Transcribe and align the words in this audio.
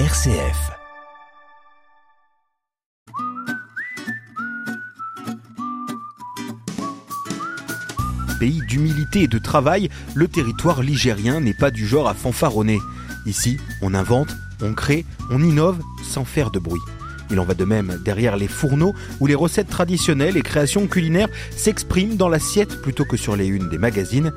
RCF. 0.00 0.72
Pays 8.40 8.60
d'humilité 8.66 9.22
et 9.22 9.28
de 9.28 9.38
travail, 9.38 9.88
le 10.16 10.26
territoire 10.26 10.82
ligérien 10.82 11.38
n'est 11.38 11.54
pas 11.54 11.70
du 11.70 11.86
genre 11.86 12.08
à 12.08 12.14
fanfaronner. 12.14 12.80
Ici, 13.24 13.58
on 13.82 13.94
invente, 13.94 14.34
on 14.60 14.74
crée, 14.74 15.06
on 15.30 15.40
innove 15.40 15.80
sans 16.02 16.24
faire 16.24 16.50
de 16.50 16.58
bruit. 16.58 16.82
Il 17.30 17.38
en 17.38 17.44
va 17.44 17.54
de 17.54 17.64
même 17.64 18.00
derrière 18.04 18.36
les 18.36 18.48
fourneaux 18.48 18.94
où 19.20 19.28
les 19.28 19.36
recettes 19.36 19.68
traditionnelles 19.68 20.36
et 20.36 20.42
créations 20.42 20.88
culinaires 20.88 21.28
s'expriment 21.56 22.16
dans 22.16 22.28
l'assiette 22.28 22.82
plutôt 22.82 23.04
que 23.04 23.16
sur 23.16 23.36
les 23.36 23.46
unes 23.46 23.68
des 23.68 23.78
magazines. 23.78 24.32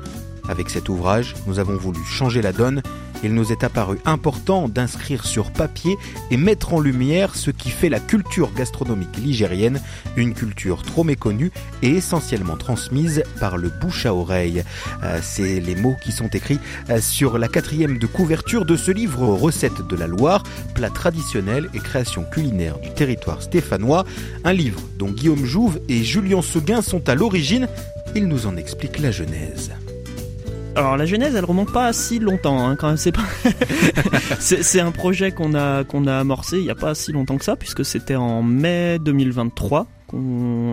Avec 0.48 0.70
cet 0.70 0.88
ouvrage, 0.88 1.34
nous 1.48 1.58
avons 1.58 1.76
voulu 1.76 2.00
changer 2.04 2.42
la 2.42 2.52
donne 2.52 2.80
il 3.22 3.34
nous 3.34 3.52
est 3.52 3.64
apparu 3.64 3.98
important 4.04 4.68
d'inscrire 4.68 5.24
sur 5.24 5.50
papier 5.50 5.96
et 6.30 6.36
mettre 6.36 6.74
en 6.74 6.80
lumière 6.80 7.34
ce 7.34 7.50
qui 7.50 7.70
fait 7.70 7.88
la 7.88 8.00
culture 8.00 8.52
gastronomique 8.54 9.16
ligérienne, 9.16 9.80
une 10.16 10.34
culture 10.34 10.82
trop 10.82 11.04
méconnue 11.04 11.50
et 11.82 11.90
essentiellement 11.90 12.56
transmise 12.56 13.22
par 13.40 13.56
le 13.56 13.68
bouche 13.68 14.06
à 14.06 14.14
oreille. 14.14 14.62
Euh, 15.02 15.18
c'est 15.22 15.60
les 15.60 15.74
mots 15.74 15.96
qui 16.02 16.12
sont 16.12 16.28
écrits 16.28 16.60
euh, 16.90 17.00
sur 17.00 17.38
la 17.38 17.48
quatrième 17.48 17.98
de 17.98 18.06
couverture 18.06 18.64
de 18.64 18.76
ce 18.76 18.90
livre 18.90 19.26
Recettes 19.26 19.86
de 19.88 19.96
la 19.96 20.06
Loire, 20.06 20.42
plats 20.74 20.90
traditionnels 20.90 21.68
et 21.74 21.78
créations 21.78 22.24
culinaires 22.24 22.78
du 22.78 22.90
territoire 22.90 23.42
stéphanois, 23.42 24.04
un 24.44 24.52
livre 24.52 24.80
dont 24.98 25.10
Guillaume 25.10 25.44
Jouve 25.44 25.80
et 25.88 26.04
Julien 26.04 26.42
Seguin 26.42 26.82
sont 26.82 27.08
à 27.08 27.14
l'origine. 27.14 27.68
Ils 28.14 28.26
nous 28.26 28.46
en 28.46 28.56
expliquent 28.56 29.00
la 29.00 29.10
genèse. 29.10 29.72
Alors 30.78 30.96
la 30.96 31.06
genèse, 31.06 31.34
elle 31.34 31.44
remonte 31.44 31.72
pas 31.72 31.92
si 31.92 32.20
longtemps. 32.20 32.68
Hein, 32.68 32.76
quand 32.76 32.86
même, 32.86 32.96
c'est 34.38 34.78
un 34.78 34.92
projet 34.92 35.32
qu'on 35.32 35.56
a 35.56 35.82
qu'on 35.82 36.06
a 36.06 36.16
amorcé 36.20 36.58
il 36.58 36.66
y 36.66 36.70
a 36.70 36.76
pas 36.76 36.94
si 36.94 37.10
longtemps 37.10 37.36
que 37.36 37.44
ça, 37.44 37.56
puisque 37.56 37.84
c'était 37.84 38.14
en 38.14 38.44
mai 38.44 39.00
2023 39.00 39.88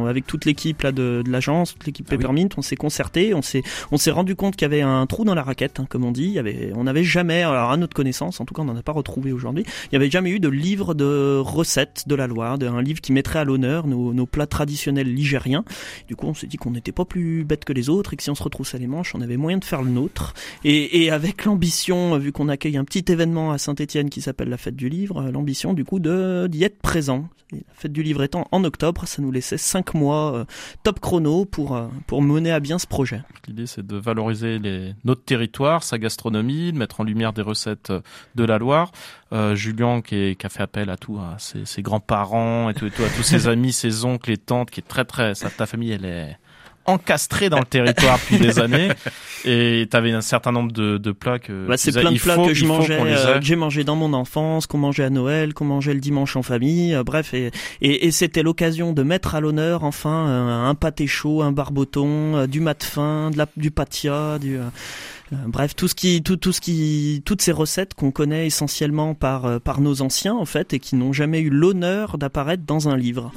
avec 0.07 0.25
toute 0.27 0.45
l'équipe 0.45 0.81
là 0.81 0.91
de, 0.91 1.23
l'agence, 1.27 1.73
toute 1.73 1.85
l'équipe 1.85 2.05
ah 2.09 2.11
Peppermint, 2.11 2.47
on 2.57 2.61
s'est 2.61 2.75
concerté, 2.75 3.33
on 3.33 3.41
s'est 3.41 3.63
on 3.91 3.97
s'est 3.97 4.11
rendu 4.11 4.35
compte 4.35 4.55
qu'il 4.55 4.63
y 4.63 4.71
avait 4.71 4.81
un 4.81 5.05
trou 5.05 5.23
dans 5.25 5.35
la 5.35 5.43
raquette, 5.43 5.79
hein, 5.79 5.87
comme 5.89 6.03
on 6.03 6.11
dit. 6.11 6.25
Il 6.25 6.33
y 6.33 6.39
avait, 6.39 6.71
on 6.75 6.83
n'avait 6.83 7.03
jamais, 7.03 7.43
alors 7.43 7.71
à 7.71 7.77
notre 7.77 7.93
connaissance, 7.93 8.39
en 8.39 8.45
tout 8.45 8.53
cas 8.53 8.61
on 8.61 8.65
n'en 8.65 8.75
a 8.75 8.83
pas 8.83 8.91
retrouvé 8.91 9.31
aujourd'hui, 9.31 9.63
il 9.85 9.89
n'y 9.93 9.97
avait 9.97 10.09
jamais 10.09 10.31
eu 10.31 10.39
de 10.39 10.49
livre 10.49 10.93
de 10.93 11.37
recettes 11.39 12.03
de 12.07 12.15
la 12.15 12.27
Loire, 12.27 12.57
un 12.61 12.81
livre 12.81 13.01
qui 13.01 13.11
mettrait 13.11 13.39
à 13.39 13.43
l'honneur 13.43 13.87
nos, 13.87 14.13
nos, 14.13 14.25
plats 14.25 14.47
traditionnels 14.47 15.13
ligériens. 15.13 15.63
Du 16.07 16.15
coup 16.15 16.27
on 16.27 16.33
s'est 16.33 16.47
dit 16.47 16.57
qu'on 16.57 16.71
n'était 16.71 16.91
pas 16.91 17.05
plus 17.05 17.43
bête 17.43 17.65
que 17.65 17.73
les 17.73 17.89
autres 17.89 18.13
et 18.13 18.17
que 18.17 18.23
si 18.23 18.29
on 18.29 18.35
se 18.35 18.43
retroussait 18.43 18.79
les 18.79 18.87
manches, 18.87 19.13
on 19.15 19.21
avait 19.21 19.37
moyen 19.37 19.57
de 19.57 19.65
faire 19.65 19.81
le 19.81 19.91
nôtre. 19.91 20.33
Et, 20.63 21.03
et 21.03 21.11
avec 21.11 21.45
l'ambition, 21.45 22.17
vu 22.17 22.31
qu'on 22.31 22.49
accueille 22.49 22.77
un 22.77 22.83
petit 22.83 23.11
événement 23.11 23.51
à 23.51 23.57
Saint-Étienne 23.57 24.09
qui 24.09 24.21
s'appelle 24.21 24.49
la 24.49 24.57
fête 24.57 24.75
du 24.75 24.89
livre, 24.89 25.29
l'ambition 25.31 25.73
du 25.73 25.85
coup 25.85 25.99
de 25.99 26.47
d'y 26.47 26.63
être 26.63 26.79
présent. 26.79 27.27
la 27.51 27.59
fête 27.73 27.91
du 27.93 28.03
livre 28.03 28.23
étant 28.23 28.47
en 28.51 28.63
octobre, 28.63 29.07
ça 29.07 29.21
nous 29.25 29.31
laissait 29.31 29.57
cinq 29.57 29.93
mois 29.93 30.33
euh, 30.33 30.45
top 30.83 30.99
chrono 30.99 31.45
pour, 31.45 31.75
euh, 31.75 31.87
pour 32.07 32.21
mener 32.21 32.51
à 32.51 32.59
bien 32.59 32.79
ce 32.79 32.87
projet. 32.87 33.21
L'idée, 33.47 33.65
c'est 33.65 33.85
de 33.85 33.97
valoriser 33.97 34.59
les, 34.59 34.93
notre 35.03 35.23
territoire, 35.23 35.83
sa 35.83 35.97
gastronomie, 35.97 36.71
de 36.71 36.77
mettre 36.77 37.01
en 37.01 37.03
lumière 37.03 37.33
des 37.33 37.41
recettes 37.41 37.91
de 38.35 38.43
la 38.43 38.57
Loire. 38.57 38.91
Euh, 39.33 39.55
Julien, 39.55 40.01
qui, 40.01 40.35
qui, 40.35 40.45
a 40.45 40.49
fait 40.49 40.63
appel 40.63 40.89
à 40.89 40.97
tout, 40.97 41.17
à 41.17 41.37
ses, 41.39 41.65
ses 41.65 41.81
grands-parents 41.81 42.69
et 42.69 42.73
tout, 42.73 42.85
et 42.85 42.91
tout, 42.91 43.03
à 43.03 43.09
tous 43.09 43.23
ses 43.23 43.47
amis, 43.49 43.73
ses 43.73 44.05
oncles 44.05 44.31
et 44.31 44.37
tantes, 44.37 44.69
qui 44.69 44.79
est 44.79 44.87
très, 44.87 45.05
très, 45.05 45.33
ta 45.33 45.65
famille, 45.65 45.91
elle 45.91 46.05
est, 46.05 46.37
encastré 46.85 47.49
dans 47.49 47.59
le 47.59 47.65
territoire 47.65 48.17
depuis 48.19 48.37
des 48.37 48.59
années 48.59 48.89
et 49.45 49.87
tu 49.89 49.97
avais 49.97 50.11
un 50.11 50.21
certain 50.21 50.51
nombre 50.51 50.71
de, 50.71 50.97
de 50.97 51.11
plats 51.11 51.39
que 51.39 51.67
bah, 51.67 51.77
c'est 51.77 51.91
plein 51.91 52.11
de 52.11 52.19
plats 52.19 52.37
que 52.37 52.53
je 52.53 52.65
mangeais 52.65 52.99
euh, 52.99 53.39
que 53.39 53.45
j'ai 53.45 53.55
mangé 53.55 53.83
dans 53.83 53.95
mon 53.95 54.13
enfance 54.13 54.67
qu'on 54.67 54.77
mangeait 54.77 55.03
à 55.03 55.09
Noël 55.09 55.53
qu'on 55.53 55.65
mangeait 55.65 55.93
le 55.93 55.99
dimanche 55.99 56.35
en 56.35 56.43
famille 56.43 56.93
euh, 56.93 57.03
bref 57.03 57.33
et, 57.33 57.51
et, 57.81 58.07
et 58.07 58.11
c'était 58.11 58.43
l'occasion 58.43 58.93
de 58.93 59.03
mettre 59.03 59.35
à 59.35 59.41
l'honneur 59.41 59.83
enfin 59.83 60.27
euh, 60.27 60.69
un 60.69 60.75
pâté 60.75 61.07
chaud 61.07 61.41
un 61.41 61.51
barboton 61.51 62.45
du 62.47 62.59
mat 62.59 62.83
fin 62.83 63.31
de 63.31 63.37
la, 63.37 63.47
du 63.57 63.71
patia 63.71 64.37
du 64.39 64.59
bref 65.31 65.75
tout 65.75 65.87
ce 65.87 65.95
qui 65.95 66.21
tout, 66.21 66.37
tout 66.37 66.51
ce 66.51 66.61
qui 66.61 67.23
toutes 67.25 67.41
ces 67.41 67.51
recettes 67.51 67.93
qu'on 67.93 68.11
connaît 68.11 68.47
essentiellement 68.47 69.15
par 69.15 69.59
par 69.61 69.81
nos 69.81 70.01
anciens 70.01 70.35
en 70.35 70.45
fait 70.45 70.73
et 70.73 70.79
qui 70.79 70.95
n'ont 70.95 71.13
jamais 71.13 71.39
eu 71.39 71.49
l'honneur 71.49 72.17
d'apparaître 72.17 72.63
dans 72.65 72.89
un 72.89 72.97
livre. 72.97 73.31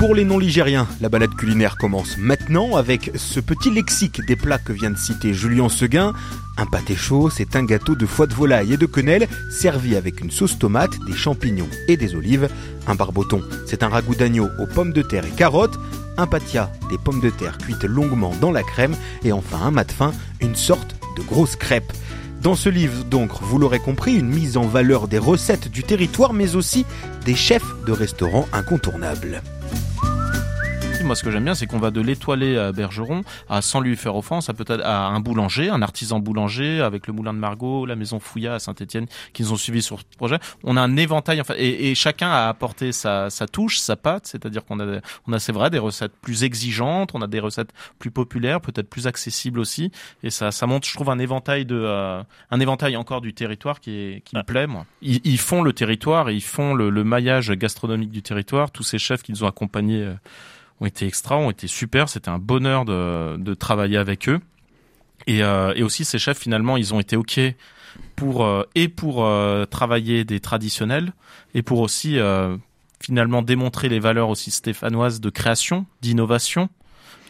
Pour 0.00 0.14
les 0.14 0.24
non-ligériens, 0.24 0.88
la 1.02 1.10
balade 1.10 1.34
culinaire 1.34 1.76
commence 1.76 2.16
maintenant 2.16 2.76
avec 2.76 3.10
ce 3.16 3.38
petit 3.38 3.70
lexique 3.70 4.24
des 4.26 4.34
plats 4.34 4.56
que 4.56 4.72
vient 4.72 4.90
de 4.90 4.96
citer 4.96 5.34
Julien 5.34 5.68
Seguin. 5.68 6.14
Un 6.56 6.64
pâté 6.64 6.96
chaud, 6.96 7.28
c'est 7.28 7.54
un 7.54 7.64
gâteau 7.64 7.94
de 7.94 8.06
foie 8.06 8.26
de 8.26 8.32
volaille 8.32 8.72
et 8.72 8.76
de 8.78 8.86
quenelle 8.86 9.28
servi 9.50 9.96
avec 9.96 10.22
une 10.22 10.30
sauce 10.30 10.58
tomate, 10.58 10.98
des 11.06 11.12
champignons 11.12 11.68
et 11.86 11.98
des 11.98 12.14
olives. 12.14 12.48
Un 12.86 12.94
barboton, 12.94 13.42
c'est 13.66 13.82
un 13.82 13.90
ragoût 13.90 14.14
d'agneau 14.14 14.48
aux 14.58 14.66
pommes 14.66 14.94
de 14.94 15.02
terre 15.02 15.26
et 15.26 15.36
carottes. 15.36 15.78
Un 16.16 16.26
patia, 16.26 16.72
des 16.88 16.96
pommes 16.96 17.20
de 17.20 17.28
terre 17.28 17.58
cuites 17.58 17.84
longuement 17.84 18.32
dans 18.40 18.52
la 18.52 18.62
crème. 18.62 18.96
Et 19.22 19.32
enfin 19.32 19.58
un 19.58 19.70
mat 19.70 19.92
fin, 19.92 20.14
une 20.40 20.56
sorte 20.56 20.96
de 21.18 21.22
grosse 21.22 21.56
crêpe. 21.56 21.92
Dans 22.40 22.54
ce 22.54 22.70
livre, 22.70 23.04
donc, 23.04 23.32
vous 23.42 23.58
l'aurez 23.58 23.80
compris, 23.80 24.14
une 24.14 24.30
mise 24.30 24.56
en 24.56 24.66
valeur 24.66 25.08
des 25.08 25.18
recettes 25.18 25.68
du 25.68 25.82
territoire, 25.82 26.32
mais 26.32 26.56
aussi 26.56 26.86
des 27.26 27.36
chefs 27.36 27.84
de 27.84 27.92
restaurants 27.92 28.48
incontournables. 28.54 29.42
Moi, 31.02 31.16
ce 31.16 31.24
que 31.24 31.30
j'aime 31.30 31.44
bien, 31.44 31.54
c'est 31.54 31.66
qu'on 31.66 31.78
va 31.78 31.90
de 31.90 32.00
l'étoilé 32.00 32.56
à 32.56 32.72
Bergeron 32.72 33.22
à, 33.48 33.62
sans 33.62 33.80
lui 33.80 33.96
faire 33.96 34.14
offense, 34.16 34.48
à 34.48 34.54
peut-être 34.54 34.84
à 34.84 35.06
un 35.06 35.18
boulanger, 35.18 35.68
un 35.68 35.82
artisan 35.82 36.20
boulanger 36.20 36.80
avec 36.80 37.06
le 37.06 37.12
moulin 37.12 37.32
de 37.32 37.38
Margot, 37.38 37.86
la 37.86 37.96
maison 37.96 38.20
Fouillat 38.20 38.54
à 38.54 38.58
Saint-Etienne 38.58 39.06
qui 39.32 39.42
nous 39.42 39.52
ont 39.52 39.56
suivis 39.56 39.82
sur 39.82 39.98
ce 39.98 40.04
projet. 40.16 40.38
On 40.62 40.76
a 40.76 40.80
un 40.80 40.96
éventail, 40.96 41.40
enfin, 41.40 41.54
et, 41.56 41.90
et 41.90 41.94
chacun 41.94 42.30
a 42.30 42.48
apporté 42.48 42.92
sa, 42.92 43.30
sa 43.30 43.46
touche, 43.48 43.78
sa 43.78 43.96
patte, 43.96 44.26
c'est-à-dire 44.26 44.64
qu'on 44.64 44.78
a, 44.78 45.00
on 45.26 45.32
a, 45.32 45.38
c'est 45.38 45.52
vrai, 45.52 45.70
des 45.70 45.78
recettes 45.78 46.12
plus 46.20 46.44
exigeantes, 46.44 47.10
on 47.14 47.22
a 47.22 47.26
des 47.26 47.40
recettes 47.40 47.70
plus 47.98 48.10
populaires, 48.10 48.60
peut-être 48.60 48.88
plus 48.88 49.06
accessibles 49.06 49.58
aussi, 49.58 49.90
et 50.22 50.30
ça, 50.30 50.52
ça 50.52 50.66
montre, 50.66 50.86
je 50.86 50.94
trouve, 50.94 51.10
un 51.10 51.18
éventail 51.18 51.64
de, 51.64 51.76
euh, 51.76 52.22
un 52.50 52.60
éventail 52.60 52.96
encore 52.96 53.20
du 53.20 53.32
territoire 53.32 53.80
qui, 53.80 53.90
est, 53.90 54.22
qui 54.24 54.36
me 54.36 54.42
plaît, 54.42 54.66
moi. 54.66 54.86
Ils, 55.02 55.20
ils, 55.24 55.38
font 55.38 55.62
le 55.62 55.72
territoire 55.72 56.30
ils 56.30 56.42
font 56.42 56.74
le, 56.74 56.90
le 56.90 57.04
maillage 57.04 57.50
gastronomique 57.52 58.10
du 58.10 58.22
territoire. 58.22 58.70
Tous 58.70 58.82
ces 58.82 58.98
chefs 58.98 59.22
qui 59.22 59.32
nous 59.32 59.44
ont 59.44 59.48
accompagnés. 59.48 60.02
Euh, 60.02 60.14
ont 60.80 60.86
été 60.86 61.06
extra, 61.06 61.36
ont 61.36 61.50
été 61.50 61.66
super. 61.66 62.08
C'était 62.08 62.30
un 62.30 62.38
bonheur 62.38 62.84
de, 62.84 63.54
travailler 63.54 63.96
avec 63.96 64.28
eux. 64.28 64.40
Et, 65.26 65.42
euh, 65.42 65.74
et 65.76 65.82
aussi 65.82 66.04
ces 66.04 66.18
chefs 66.18 66.38
finalement, 66.38 66.76
ils 66.76 66.94
ont 66.94 67.00
été 67.00 67.16
ok 67.16 67.40
pour 68.16 68.44
euh, 68.44 68.62
et 68.74 68.88
pour 68.88 69.24
euh, 69.24 69.66
travailler 69.66 70.24
des 70.24 70.40
traditionnels 70.40 71.12
et 71.54 71.62
pour 71.62 71.80
aussi 71.80 72.18
finalement 73.00 73.42
démontrer 73.42 73.88
les 73.88 73.98
valeurs 73.98 74.28
aussi 74.28 74.50
stéphanoises 74.50 75.20
de 75.20 75.30
création, 75.30 75.86
d'innovation. 76.00 76.68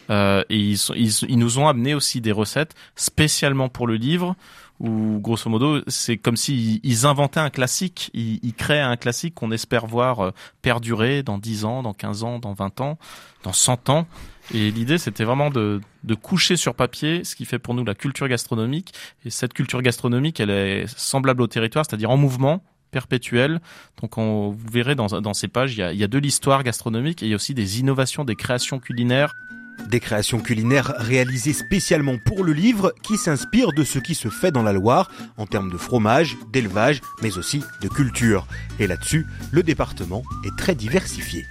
et 0.09 0.45
ils, 0.49 1.39
nous 1.39 1.59
ont 1.59 1.67
amené 1.67 1.93
aussi 1.93 2.21
des 2.21 2.31
recettes 2.31 2.75
spécialement 2.95 3.69
pour 3.69 3.87
le 3.87 3.95
livre 3.95 4.35
où 4.81 5.19
grosso 5.19 5.47
modo 5.49 5.81
c'est 5.87 6.17
comme 6.17 6.35
s'ils 6.35 6.79
ils 6.83 7.05
inventaient 7.05 7.39
un 7.39 7.51
classique, 7.51 8.09
ils, 8.13 8.39
ils 8.41 8.53
créaient 8.53 8.79
un 8.79 8.97
classique 8.97 9.35
qu'on 9.35 9.51
espère 9.51 9.85
voir 9.85 10.19
euh, 10.19 10.31
perdurer 10.61 11.21
dans 11.21 11.37
10 11.37 11.65
ans, 11.65 11.83
dans 11.83 11.93
15 11.93 12.23
ans, 12.23 12.39
dans 12.39 12.53
20 12.53 12.81
ans, 12.81 12.97
dans 13.43 13.53
100 13.53 13.89
ans. 13.89 14.07
Et 14.53 14.71
l'idée 14.71 14.97
c'était 14.97 15.23
vraiment 15.23 15.51
de, 15.51 15.81
de 16.03 16.15
coucher 16.15 16.57
sur 16.57 16.73
papier 16.73 17.23
ce 17.23 17.35
qui 17.35 17.45
fait 17.45 17.59
pour 17.59 17.75
nous 17.75 17.85
la 17.85 17.93
culture 17.93 18.27
gastronomique. 18.27 18.93
Et 19.23 19.29
cette 19.29 19.53
culture 19.53 19.83
gastronomique 19.83 20.39
elle 20.39 20.49
est 20.49 20.87
semblable 20.87 21.43
au 21.43 21.47
territoire, 21.47 21.85
c'est-à-dire 21.87 22.09
en 22.09 22.17
mouvement, 22.17 22.63
perpétuel. 22.89 23.61
Donc 24.01 24.17
on, 24.17 24.49
vous 24.49 24.71
verrez 24.71 24.95
dans, 24.95 25.21
dans 25.21 25.33
ces 25.35 25.47
pages, 25.47 25.73
il 25.73 25.79
y 25.79 25.83
a, 25.83 25.93
il 25.93 25.99
y 25.99 26.03
a 26.03 26.07
de 26.07 26.17
l'histoire 26.17 26.63
gastronomique 26.63 27.21
et 27.21 27.27
il 27.27 27.29
y 27.29 27.33
a 27.33 27.35
aussi 27.35 27.53
des 27.53 27.79
innovations, 27.79 28.25
des 28.25 28.35
créations 28.35 28.79
culinaires. 28.79 29.33
Des 29.89 29.99
créations 29.99 30.39
culinaires 30.39 30.93
réalisées 30.97 31.53
spécialement 31.53 32.17
pour 32.25 32.43
le 32.43 32.53
livre 32.53 32.93
qui 33.03 33.17
s'inspirent 33.17 33.73
de 33.73 33.83
ce 33.83 33.99
qui 33.99 34.15
se 34.15 34.29
fait 34.29 34.51
dans 34.51 34.63
la 34.63 34.73
Loire 34.73 35.11
en 35.37 35.45
termes 35.45 35.71
de 35.71 35.77
fromage, 35.77 36.37
d'élevage, 36.51 37.01
mais 37.21 37.37
aussi 37.37 37.63
de 37.81 37.87
culture. 37.87 38.47
Et 38.79 38.87
là-dessus, 38.87 39.25
le 39.51 39.63
département 39.63 40.23
est 40.45 40.57
très 40.57 40.75
diversifié. 40.75 41.45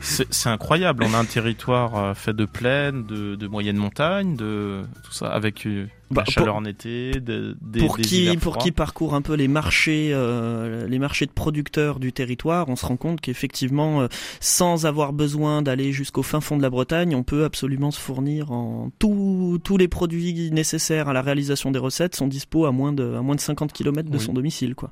C'est 0.00 0.50
incroyable, 0.50 1.02
on 1.02 1.14
a 1.14 1.18
un 1.18 1.24
territoire 1.24 1.96
euh, 1.96 2.14
fait 2.14 2.34
de 2.34 2.44
plaines, 2.44 3.06
de, 3.06 3.36
de 3.36 3.46
moyennes 3.46 3.78
montagnes, 3.78 4.36
de 4.36 4.82
tout 5.02 5.12
ça, 5.12 5.28
avec 5.28 5.66
euh, 5.66 5.86
bah, 6.10 6.24
la 6.26 6.32
chaleur 6.32 6.56
en 6.56 6.64
été, 6.64 7.12
de, 7.12 7.56
des, 7.60 7.80
pour 7.80 7.96
des 7.96 8.02
qui 8.02 8.36
pour 8.36 8.58
qui 8.58 8.72
parcourt 8.72 9.14
un 9.14 9.22
peu 9.22 9.34
les 9.34 9.48
marchés, 9.48 10.10
euh, 10.12 10.86
les 10.86 10.98
marchés 10.98 11.26
de 11.26 11.32
producteurs 11.32 11.98
du 11.98 12.12
territoire, 12.12 12.68
on 12.68 12.76
se 12.76 12.86
rend 12.86 12.96
compte 12.96 13.20
qu'effectivement, 13.20 14.02
euh, 14.02 14.08
sans 14.40 14.86
avoir 14.86 15.12
besoin 15.12 15.62
d'aller 15.62 15.92
jusqu'au 15.92 16.22
fin 16.22 16.40
fond 16.40 16.56
de 16.56 16.62
la 16.62 16.70
Bretagne, 16.70 17.14
on 17.14 17.22
peut 17.22 17.44
absolument 17.44 17.90
se 17.90 18.00
fournir 18.00 18.52
en 18.52 18.90
tous 18.98 19.58
tous 19.64 19.76
les 19.76 19.88
produits 19.88 20.50
nécessaires 20.50 21.08
à 21.08 21.12
la 21.12 21.22
réalisation 21.22 21.70
des 21.70 21.78
recettes 21.78 22.14
sont 22.14 22.28
dispo 22.28 22.66
à 22.66 22.72
moins 22.72 22.92
de 22.92 23.14
à 23.14 23.22
moins 23.22 23.34
de 23.34 23.40
50 23.40 23.72
km 23.72 24.10
de 24.10 24.16
oui. 24.16 24.22
son 24.22 24.32
domicile, 24.32 24.74
quoi. 24.74 24.90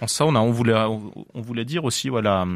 En 0.00 0.06
ça, 0.06 0.24
on 0.24 0.34
a 0.34 0.40
on 0.40 0.50
voulait 0.50 0.74
on 0.74 1.40
voulait 1.40 1.64
dire 1.64 1.84
aussi 1.84 2.08
voilà 2.08 2.46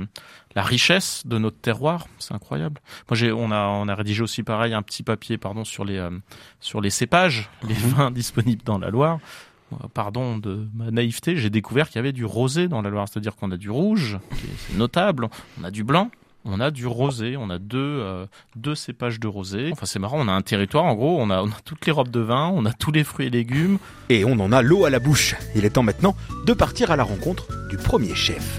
la 0.55 0.63
richesse 0.63 1.23
de 1.27 1.39
notre 1.39 1.59
terroir, 1.59 2.07
c'est 2.19 2.33
incroyable. 2.33 2.81
Moi, 3.11 3.17
j'ai, 3.17 3.33
on 3.33 3.51
a, 3.51 3.67
on 3.67 3.89
a 3.89 3.95
rédigé 3.95 4.23
aussi 4.23 4.43
pareil 4.43 4.73
un 4.73 4.83
petit 4.83 5.03
papier, 5.03 5.37
pardon, 5.37 5.65
sur 5.65 5.85
les, 5.85 5.99
euh, 5.99 6.11
sur 6.61 6.81
les 6.81 6.91
cépages, 6.91 7.51
les 7.67 7.75
vins 7.95 8.11
disponibles 8.11 8.63
dans 8.65 8.79
la 8.79 8.91
Loire. 8.91 9.19
pardon 9.95 10.39
de 10.39 10.69
ma 10.75 10.91
naïveté, 10.91 11.37
j'ai 11.37 11.51
découvert 11.51 11.89
qu'il 11.89 11.97
y 11.97 12.01
avait 12.01 12.13
du 12.13 12.25
rosé 12.25 12.69
dans 12.69 12.83
la 12.83 12.91
Loire. 12.91 13.09
C'est-à-dire 13.09 13.37
qu'on 13.37 13.51
a 13.51 13.57
du 13.57 13.71
rouge, 13.71 14.19
c'est 14.69 14.77
notable, 14.77 15.29
on 15.61 15.65
a 15.65 15.71
du 15.71 15.85
blanc, 15.85 16.11
on 16.45 16.61
a 16.61 16.71
du 16.71 16.87
rosé, 16.87 17.37
on 17.37 17.49
a 17.51 17.59
deux, 17.59 17.79
euh, 17.79 18.27
deux 18.57 18.75
cépages 18.75 19.19
de 19.19 19.27
rosé. 19.27 19.71
Enfin, 19.73 19.87
c'est 19.87 19.99
marrant, 19.99 20.19
on 20.21 20.29
a 20.29 20.33
un 20.33 20.43
territoire, 20.43 20.85
en 20.85 20.95
gros, 20.95 21.17
on 21.21 21.31
a, 21.31 21.43
on 21.43 21.49
a 21.49 21.61
toutes 21.65 21.87
les 21.87 21.93
robes 21.93 22.11
de 22.11 22.21
vin, 22.21 22.51
on 22.55 22.67
a 22.67 22.73
tous 22.73 22.93
les 22.93 23.05
fruits 23.05 23.27
et 23.27 23.31
légumes. 23.31 23.79
Et 24.11 24.25
on 24.25 24.39
en 24.41 24.53
a 24.53 24.63
l'eau 24.63 24.85
à 24.85 24.91
la 24.91 24.99
bouche. 24.99 25.35
Il 25.55 25.65
est 25.65 25.71
temps 25.71 25.83
maintenant 25.83 26.15
de 26.47 26.53
partir 26.53 26.91
à 26.91 26.97
la 26.97 27.05
rencontre 27.05 27.49
du 27.71 27.77
premier 27.77 28.15
chef. 28.15 28.59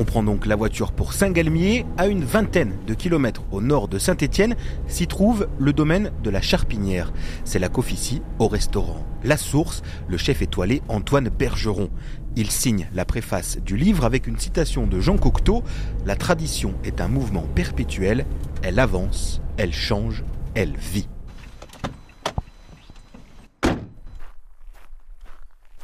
On 0.00 0.04
prend 0.04 0.22
donc 0.22 0.46
la 0.46 0.56
voiture 0.56 0.92
pour 0.92 1.12
Saint-Galmier. 1.12 1.84
À 1.98 2.06
une 2.06 2.24
vingtaine 2.24 2.72
de 2.86 2.94
kilomètres 2.94 3.42
au 3.52 3.60
nord 3.60 3.86
de 3.86 3.98
Saint-Étienne 3.98 4.56
s'y 4.88 5.06
trouve 5.06 5.46
le 5.58 5.74
domaine 5.74 6.10
de 6.22 6.30
la 6.30 6.40
Charpinière. 6.40 7.12
C'est 7.44 7.58
la 7.58 7.68
qu'officie 7.68 8.22
au 8.38 8.48
restaurant 8.48 9.04
La 9.24 9.36
Source, 9.36 9.82
le 10.08 10.16
chef 10.16 10.40
étoilé 10.40 10.80
Antoine 10.88 11.28
Bergeron. 11.28 11.90
Il 12.34 12.50
signe 12.50 12.88
la 12.94 13.04
préface 13.04 13.58
du 13.58 13.76
livre 13.76 14.06
avec 14.06 14.26
une 14.26 14.38
citation 14.38 14.86
de 14.86 15.00
Jean 15.00 15.18
Cocteau 15.18 15.62
La 16.06 16.16
tradition 16.16 16.72
est 16.82 17.02
un 17.02 17.08
mouvement 17.08 17.44
perpétuel, 17.54 18.24
elle 18.62 18.78
avance, 18.78 19.42
elle 19.58 19.74
change, 19.74 20.24
elle 20.54 20.78
vit. 20.78 21.08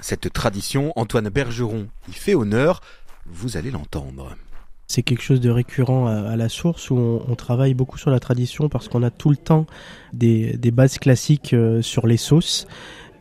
Cette 0.01 0.33
tradition, 0.33 0.93
Antoine 0.97 1.29
Bergeron 1.29 1.89
y 2.09 2.12
fait 2.12 2.35
honneur 2.35 2.81
vous 3.31 3.56
allez 3.56 3.70
l'entendre. 3.70 4.37
C'est 4.88 5.02
quelque 5.02 5.23
chose 5.23 5.40
de 5.40 5.50
récurrent 5.50 6.06
à, 6.06 6.37
la 6.37 6.49
source 6.49 6.90
où 6.90 6.96
on, 6.96 7.34
travaille 7.34 7.75
beaucoup 7.75 7.99
sur 7.99 8.11
la 8.11 8.20
tradition 8.20 8.69
parce 8.69 8.88
qu'on 8.88 9.02
a 9.02 9.11
tout 9.11 9.31
le 9.31 9.37
temps 9.37 9.67
des, 10.12 10.56
bases 10.73 10.99
classiques 10.99 11.55
euh, 11.55 11.82
sur 11.82 12.06
les 12.06 12.17
sauces. 12.17 12.69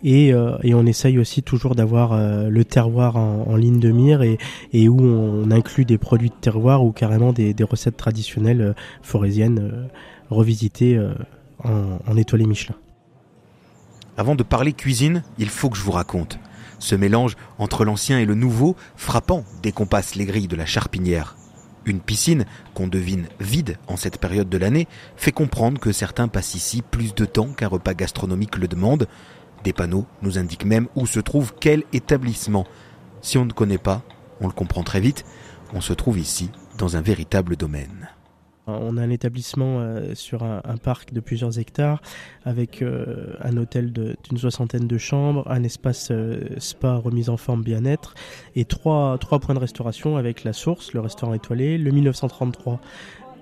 Euh, 0.05 0.57
et, 0.61 0.75
on 0.75 0.85
essaye 0.85 1.17
aussi 1.17 1.41
toujours 1.41 1.73
d'avoir 1.73 2.13
euh, 2.13 2.49
le 2.49 2.63
terroir 2.63 3.15
en, 3.15 3.55
ligne 3.55 3.79
de 3.79 3.89
mire 3.89 4.21
et, 4.21 4.87
où 4.87 5.01
on 5.01 5.49
inclut 5.49 5.85
des 5.85 5.97
produits 5.97 6.29
de 6.29 6.35
terroir 6.35 6.83
ou 6.83 6.91
carrément 6.91 7.33
des, 7.33 7.55
recettes 7.63 7.97
traditionnelles 7.97 8.75
forésiennes 9.01 9.89
revisitées 10.29 10.99
en, 11.63 11.99
en 12.05 12.17
étoilé 12.17 12.45
Michelin. 12.45 12.75
Avant 14.17 14.35
de 14.35 14.43
parler 14.43 14.73
cuisine, 14.73 15.23
il 15.39 15.49
faut 15.49 15.69
que 15.69 15.77
je 15.77 15.83
vous 15.83 15.91
raconte. 15.91 16.37
Ce 16.85 16.93
mélange 16.93 17.35
entre 17.57 17.83
l'ancien 17.83 18.19
et 18.19 18.25
le 18.25 18.35
nouveau, 18.35 18.75
frappant 18.95 19.43
dès 19.63 19.71
qu'on 19.71 19.87
passe 19.87 20.13
les 20.13 20.25
grilles 20.25 20.47
de 20.47 20.55
la 20.55 20.67
Charpinière. 20.67 21.35
Une 21.83 21.99
piscine, 21.99 22.45
qu'on 22.75 22.85
devine 22.85 23.25
vide 23.39 23.79
en 23.87 23.97
cette 23.97 24.19
période 24.19 24.49
de 24.49 24.57
l'année, 24.59 24.87
fait 25.15 25.31
comprendre 25.31 25.79
que 25.79 25.91
certains 25.91 26.27
passent 26.27 26.53
ici 26.53 26.83
plus 26.83 27.15
de 27.15 27.25
temps 27.25 27.53
qu'un 27.53 27.69
repas 27.69 27.95
gastronomique 27.95 28.57
le 28.57 28.67
demande. 28.67 29.07
Des 29.63 29.73
panneaux 29.73 30.05
nous 30.21 30.37
indiquent 30.37 30.65
même 30.65 30.87
où 30.95 31.07
se 31.07 31.19
trouve 31.19 31.55
quel 31.59 31.81
établissement. 31.91 32.67
Si 33.23 33.39
on 33.39 33.45
ne 33.45 33.51
connaît 33.51 33.79
pas, 33.79 34.03
on 34.39 34.45
le 34.45 34.53
comprend 34.53 34.83
très 34.83 34.99
vite, 34.99 35.25
on 35.73 35.81
se 35.81 35.93
trouve 35.93 36.19
ici 36.19 36.51
dans 36.77 36.97
un 36.97 37.01
véritable 37.01 37.55
domaine. 37.55 38.09
On 38.67 38.97
a 38.97 39.01
un 39.01 39.09
établissement 39.09 39.79
euh, 39.79 40.15
sur 40.15 40.43
un, 40.43 40.61
parc 40.81 41.13
de 41.13 41.19
plusieurs 41.19 41.59
hectares 41.59 42.01
avec 42.43 42.81
euh, 42.81 43.33
un 43.41 43.57
hôtel 43.57 43.91
d'une 43.91 44.37
soixantaine 44.37 44.87
de 44.87 44.97
chambres, 44.97 45.43
un 45.49 45.63
espace 45.63 46.09
euh, 46.11 46.41
spa 46.57 46.95
remise 46.95 47.29
en 47.29 47.37
forme 47.37 47.63
bien-être 47.63 48.15
et 48.55 48.65
trois, 48.65 49.17
trois 49.19 49.39
points 49.39 49.55
de 49.55 49.59
restauration 49.59 50.17
avec 50.17 50.43
la 50.43 50.53
source, 50.53 50.93
le 50.93 50.99
restaurant 50.99 51.33
étoilé, 51.33 51.77
le 51.77 51.91
1933 51.91 52.79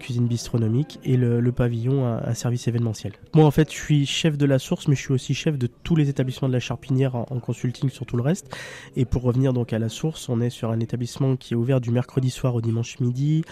cuisine 0.04 0.28
bistronomique 0.28 1.00
et 1.06 1.16
le, 1.16 1.52
pavillon, 1.52 2.06
un, 2.06 2.34
service 2.34 2.68
événementiel. 2.68 3.14
Moi, 3.34 3.46
en 3.46 3.52
fait, 3.52 3.72
je 3.72 3.78
suis 3.78 4.06
chef 4.06 4.38
de 4.38 4.46
la 4.46 4.60
source, 4.60 4.88
mais 4.88 4.96
je 4.96 5.02
suis 5.02 5.14
aussi 5.14 5.34
chef 5.34 5.58
de 5.58 5.68
tous 5.68 5.96
les 5.96 6.10
établissements 6.10 6.50
de 6.50 6.54
la 6.54 6.60
Charpinière 6.60 7.16
en, 7.16 7.40
consulting 7.40 7.90
sur 7.90 8.06
tout 8.06 8.18
le 8.18 8.24
reste. 8.24 8.54
Et 8.98 9.06
pour 9.06 9.24
revenir 9.24 9.54
donc 9.54 9.72
à 9.72 9.80
la 9.80 9.90
source, 9.90 10.28
on 10.28 10.42
est 10.42 10.50
sur 10.50 10.72
un 10.72 10.80
établissement 10.82 11.38
qui 11.38 11.54
est 11.54 11.58
ouvert 11.58 11.80
du 11.80 11.92
mercredi 11.92 12.30
soir 12.30 12.54
au 12.54 12.62
dimanche 12.62 13.00
midi, 13.00 13.44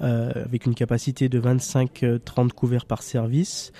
euh, 0.00 0.30
avec 0.34 0.66
une 0.66 0.74
capacité 0.74 1.28
de 1.28 1.40
25-30 1.40 2.50
couverts 2.50 2.86
par 2.86 3.02
service. 3.02 3.72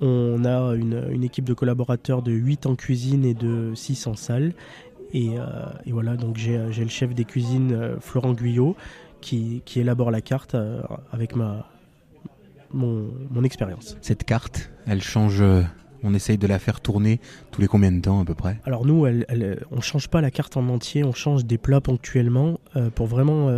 On 0.00 0.44
a 0.44 0.74
une, 0.74 1.22
équipe 1.24 1.46
de 1.46 1.54
collaborateurs 1.54 2.22
de 2.22 2.32
8 2.32 2.66
en 2.66 2.74
cuisine 2.76 3.24
et 3.24 3.34
de 3.34 3.72
6 3.74 4.06
en 4.06 4.14
salle. 4.14 4.52
Et, 5.14 5.38
euh, 5.38 5.44
voilà, 5.86 6.16
donc 6.16 6.36
j'ai 6.36 6.58
le 6.58 6.88
chef 6.88 7.14
des 7.14 7.24
cuisines, 7.24 7.72
euh, 7.72 7.96
Florent 8.00 8.32
Guyot, 8.32 8.76
qui, 9.20 9.62
élabore 9.76 10.10
la 10.10 10.20
carte 10.20 10.54
euh, 10.54 10.82
avec 11.12 11.36
ma, 11.36 11.68
mon, 12.72 13.44
expérience. 13.44 13.96
Cette 14.00 14.24
carte, 14.24 14.70
elle 14.86 15.02
change 15.02 15.40
euh, 15.40 15.62
on 16.02 16.14
essaye 16.14 16.38
de 16.38 16.46
la 16.46 16.58
faire 16.58 16.80
tourner 16.80 17.20
tous 17.50 17.60
les 17.60 17.66
combien 17.66 17.92
de 17.92 18.00
temps 18.00 18.20
à 18.20 18.24
peu 18.24 18.34
près? 18.34 18.58
Alors 18.64 18.86
nous, 18.86 19.06
on 19.70 19.80
change 19.80 20.08
pas 20.08 20.20
la 20.20 20.30
carte 20.30 20.56
en 20.56 20.68
entier, 20.68 21.04
on 21.04 21.12
change 21.12 21.44
des 21.44 21.58
plats 21.58 21.80
ponctuellement 21.80 22.60
euh, 22.76 22.90
pour 22.90 23.06
vraiment 23.06 23.50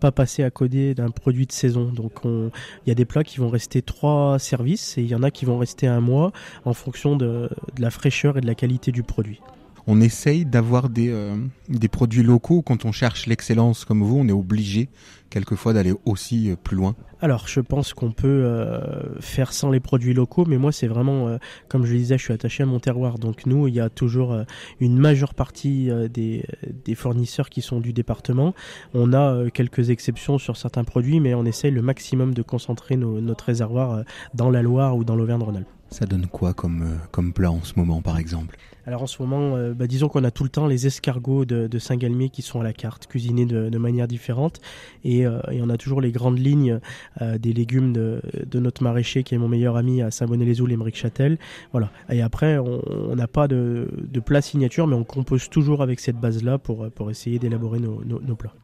pas 0.00 0.12
passer 0.12 0.42
à 0.42 0.50
coder 0.50 0.94
d'un 0.94 1.10
produit 1.10 1.46
de 1.46 1.52
saison. 1.52 1.90
Donc 1.92 2.20
il 2.24 2.50
y 2.86 2.90
a 2.90 2.94
des 2.94 3.04
plats 3.04 3.24
qui 3.24 3.38
vont 3.38 3.48
rester 3.48 3.82
trois 3.82 4.38
services 4.38 4.98
et 4.98 5.02
il 5.02 5.08
y 5.08 5.14
en 5.14 5.22
a 5.22 5.30
qui 5.30 5.44
vont 5.44 5.58
rester 5.58 5.86
un 5.86 6.00
mois 6.00 6.32
en 6.64 6.74
fonction 6.74 7.16
de 7.16 7.48
la 7.78 7.90
fraîcheur 7.90 8.38
et 8.38 8.40
de 8.40 8.46
la 8.46 8.54
qualité 8.54 8.92
du 8.92 9.02
produit 9.02 9.40
on 9.86 10.00
essaye 10.00 10.44
d'avoir 10.44 10.88
des, 10.88 11.08
euh, 11.10 11.36
des 11.68 11.88
produits 11.88 12.22
locaux. 12.22 12.62
Quand 12.62 12.84
on 12.84 12.92
cherche 12.92 13.26
l'excellence 13.26 13.84
comme 13.84 14.02
vous, 14.02 14.18
on 14.18 14.28
est 14.28 14.32
obligé 14.32 14.88
quelquefois 15.30 15.72
d'aller 15.72 15.94
aussi 16.04 16.50
euh, 16.50 16.56
plus 16.62 16.76
loin. 16.76 16.94
Alors, 17.20 17.46
je 17.48 17.60
pense 17.60 17.94
qu'on 17.94 18.10
peut 18.12 18.26
euh, 18.26 19.20
faire 19.20 19.52
sans 19.52 19.70
les 19.70 19.80
produits 19.80 20.12
locaux, 20.12 20.44
mais 20.46 20.58
moi, 20.58 20.72
c'est 20.72 20.88
vraiment, 20.88 21.38
comme 21.68 21.84
je 21.84 21.92
le 21.92 21.98
disais, 21.98 22.18
je 22.18 22.24
suis 22.24 22.32
attaché 22.32 22.64
à 22.64 22.66
mon 22.66 22.80
terroir. 22.80 23.18
Donc, 23.18 23.46
nous, 23.46 23.68
il 23.68 23.74
y 23.74 23.80
a 23.80 23.88
toujours 23.88 24.36
une 24.80 24.98
majeure 24.98 25.34
partie 25.34 25.88
des, 26.12 26.44
des, 26.84 26.94
fournisseurs 26.96 27.48
qui 27.48 27.62
sont 27.62 27.78
du 27.78 27.92
département. 27.92 28.54
On 28.92 29.12
a 29.12 29.48
quelques 29.50 29.90
exceptions 29.90 30.38
sur 30.38 30.56
certains 30.56 30.82
produits, 30.82 31.20
mais 31.20 31.34
on 31.34 31.44
essaye 31.44 31.70
le 31.70 31.82
maximum 31.82 32.34
de 32.34 32.42
concentrer 32.42 32.96
notre 32.96 33.44
réservoir 33.44 34.02
dans 34.34 34.50
la 34.50 34.62
Loire 34.62 34.96
ou 34.96 35.04
dans 35.04 35.14
l'Auvergne-Rhône-Alpes. 35.14 35.81
Ça 35.92 36.06
donne 36.06 36.26
quoi 36.26 36.54
comme, 36.54 36.98
comme 37.10 37.32
plat 37.32 37.50
en 37.50 37.62
ce 37.62 37.74
moment, 37.76 38.00
par 38.02 38.18
exemple? 38.18 38.56
Alors 38.86 39.02
en 39.02 39.06
ce 39.06 39.22
moment, 39.22 39.56
euh, 39.56 39.74
bah, 39.74 39.86
disons 39.86 40.08
qu'on 40.08 40.24
a 40.24 40.30
tout 40.30 40.42
le 40.42 40.48
temps 40.48 40.66
les 40.66 40.86
escargots 40.86 41.44
de, 41.44 41.78
Saint-Galmier 41.78 42.30
qui 42.30 42.42
sont 42.42 42.60
à 42.60 42.64
la 42.64 42.72
carte, 42.72 43.06
cuisinés 43.06 43.46
de, 43.46 43.78
manière 43.78 44.08
différente. 44.08 44.60
Euh, 45.06 45.40
et, 45.50 45.62
on 45.62 45.68
a 45.68 45.76
toujours 45.76 46.00
les 46.00 46.10
grandes 46.10 46.38
lignes 46.38 46.80
euh, 47.20 47.38
des 47.38 47.52
légumes 47.52 47.92
de, 47.92 48.20
notre 48.54 48.82
maraîcher 48.82 49.22
qui 49.22 49.34
est 49.34 49.38
mon 49.38 49.48
meilleur 49.48 49.76
ami 49.76 50.02
à 50.02 50.10
Saint-Bonnet-les-Oules, 50.10 50.72
Émeric 50.72 50.96
Châtel. 50.96 51.38
Voilà. 51.72 51.90
Et 52.10 52.22
après, 52.22 52.58
on 52.58 53.14
n'a 53.14 53.28
pas 53.28 53.48
de, 53.48 53.88
plat 54.24 54.40
signature, 54.40 54.86
mais 54.86 54.96
on 54.96 55.04
compose 55.04 55.48
toujours 55.48 55.82
avec 55.82 56.00
cette 56.00 56.16
base-là 56.16 56.58
pour, 56.58 56.90
pour 56.90 57.10
essayer 57.10 57.38
d'élaborer 57.38 57.78
nos, 57.78 58.02
nos 58.04 58.36
plats. 58.36 58.54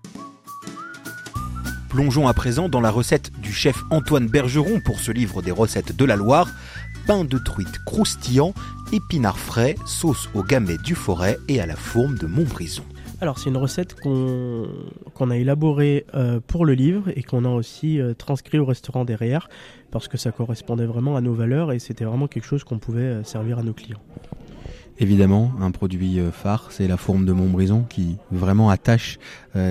Plongeons 1.88 2.28
à 2.28 2.34
présent 2.34 2.68
dans 2.68 2.82
la 2.82 2.90
recette 2.90 3.32
du 3.40 3.50
chef 3.50 3.82
Antoine 3.90 4.28
Bergeron 4.28 4.80
pour 4.80 5.00
ce 5.00 5.10
livre 5.10 5.40
des 5.40 5.50
recettes 5.50 5.96
de 5.96 6.04
la 6.04 6.16
Loire 6.16 6.48
pain 7.08 7.24
de 7.24 7.38
truite 7.38 7.82
croustillant, 7.86 8.52
épinards 8.92 9.38
frais, 9.38 9.76
sauce 9.86 10.28
au 10.34 10.42
gamay 10.42 10.76
du 10.76 10.94
forêt 10.94 11.38
et 11.48 11.58
à 11.58 11.64
la 11.64 11.74
fourme 11.74 12.18
de 12.18 12.26
Montbrison. 12.26 12.82
Alors 13.22 13.38
c'est 13.38 13.48
une 13.48 13.56
recette 13.56 13.94
qu'on 13.94 15.30
a 15.30 15.36
élaborée 15.38 16.04
euh, 16.14 16.38
pour 16.46 16.66
le 16.66 16.74
livre 16.74 17.04
et 17.16 17.22
qu'on 17.22 17.46
a 17.46 17.48
aussi 17.48 17.98
euh, 17.98 18.12
transcrit 18.12 18.58
au 18.58 18.66
restaurant 18.66 19.06
derrière 19.06 19.48
parce 19.90 20.06
que 20.06 20.18
ça 20.18 20.32
correspondait 20.32 20.84
vraiment 20.84 21.16
à 21.16 21.22
nos 21.22 21.32
valeurs 21.32 21.72
et 21.72 21.78
c'était 21.78 22.04
vraiment 22.04 22.28
quelque 22.28 22.44
chose 22.44 22.62
qu'on 22.62 22.78
pouvait 22.78 23.00
euh, 23.00 23.24
servir 23.24 23.58
à 23.58 23.62
nos 23.62 23.72
clients. 23.72 24.02
Évidemment, 25.00 25.52
un 25.60 25.70
produit 25.70 26.20
phare, 26.32 26.72
c'est 26.72 26.88
la 26.88 26.96
fourme 26.96 27.24
de 27.24 27.32
Montbrison 27.32 27.84
qui 27.88 28.16
vraiment 28.32 28.68
attache 28.68 29.18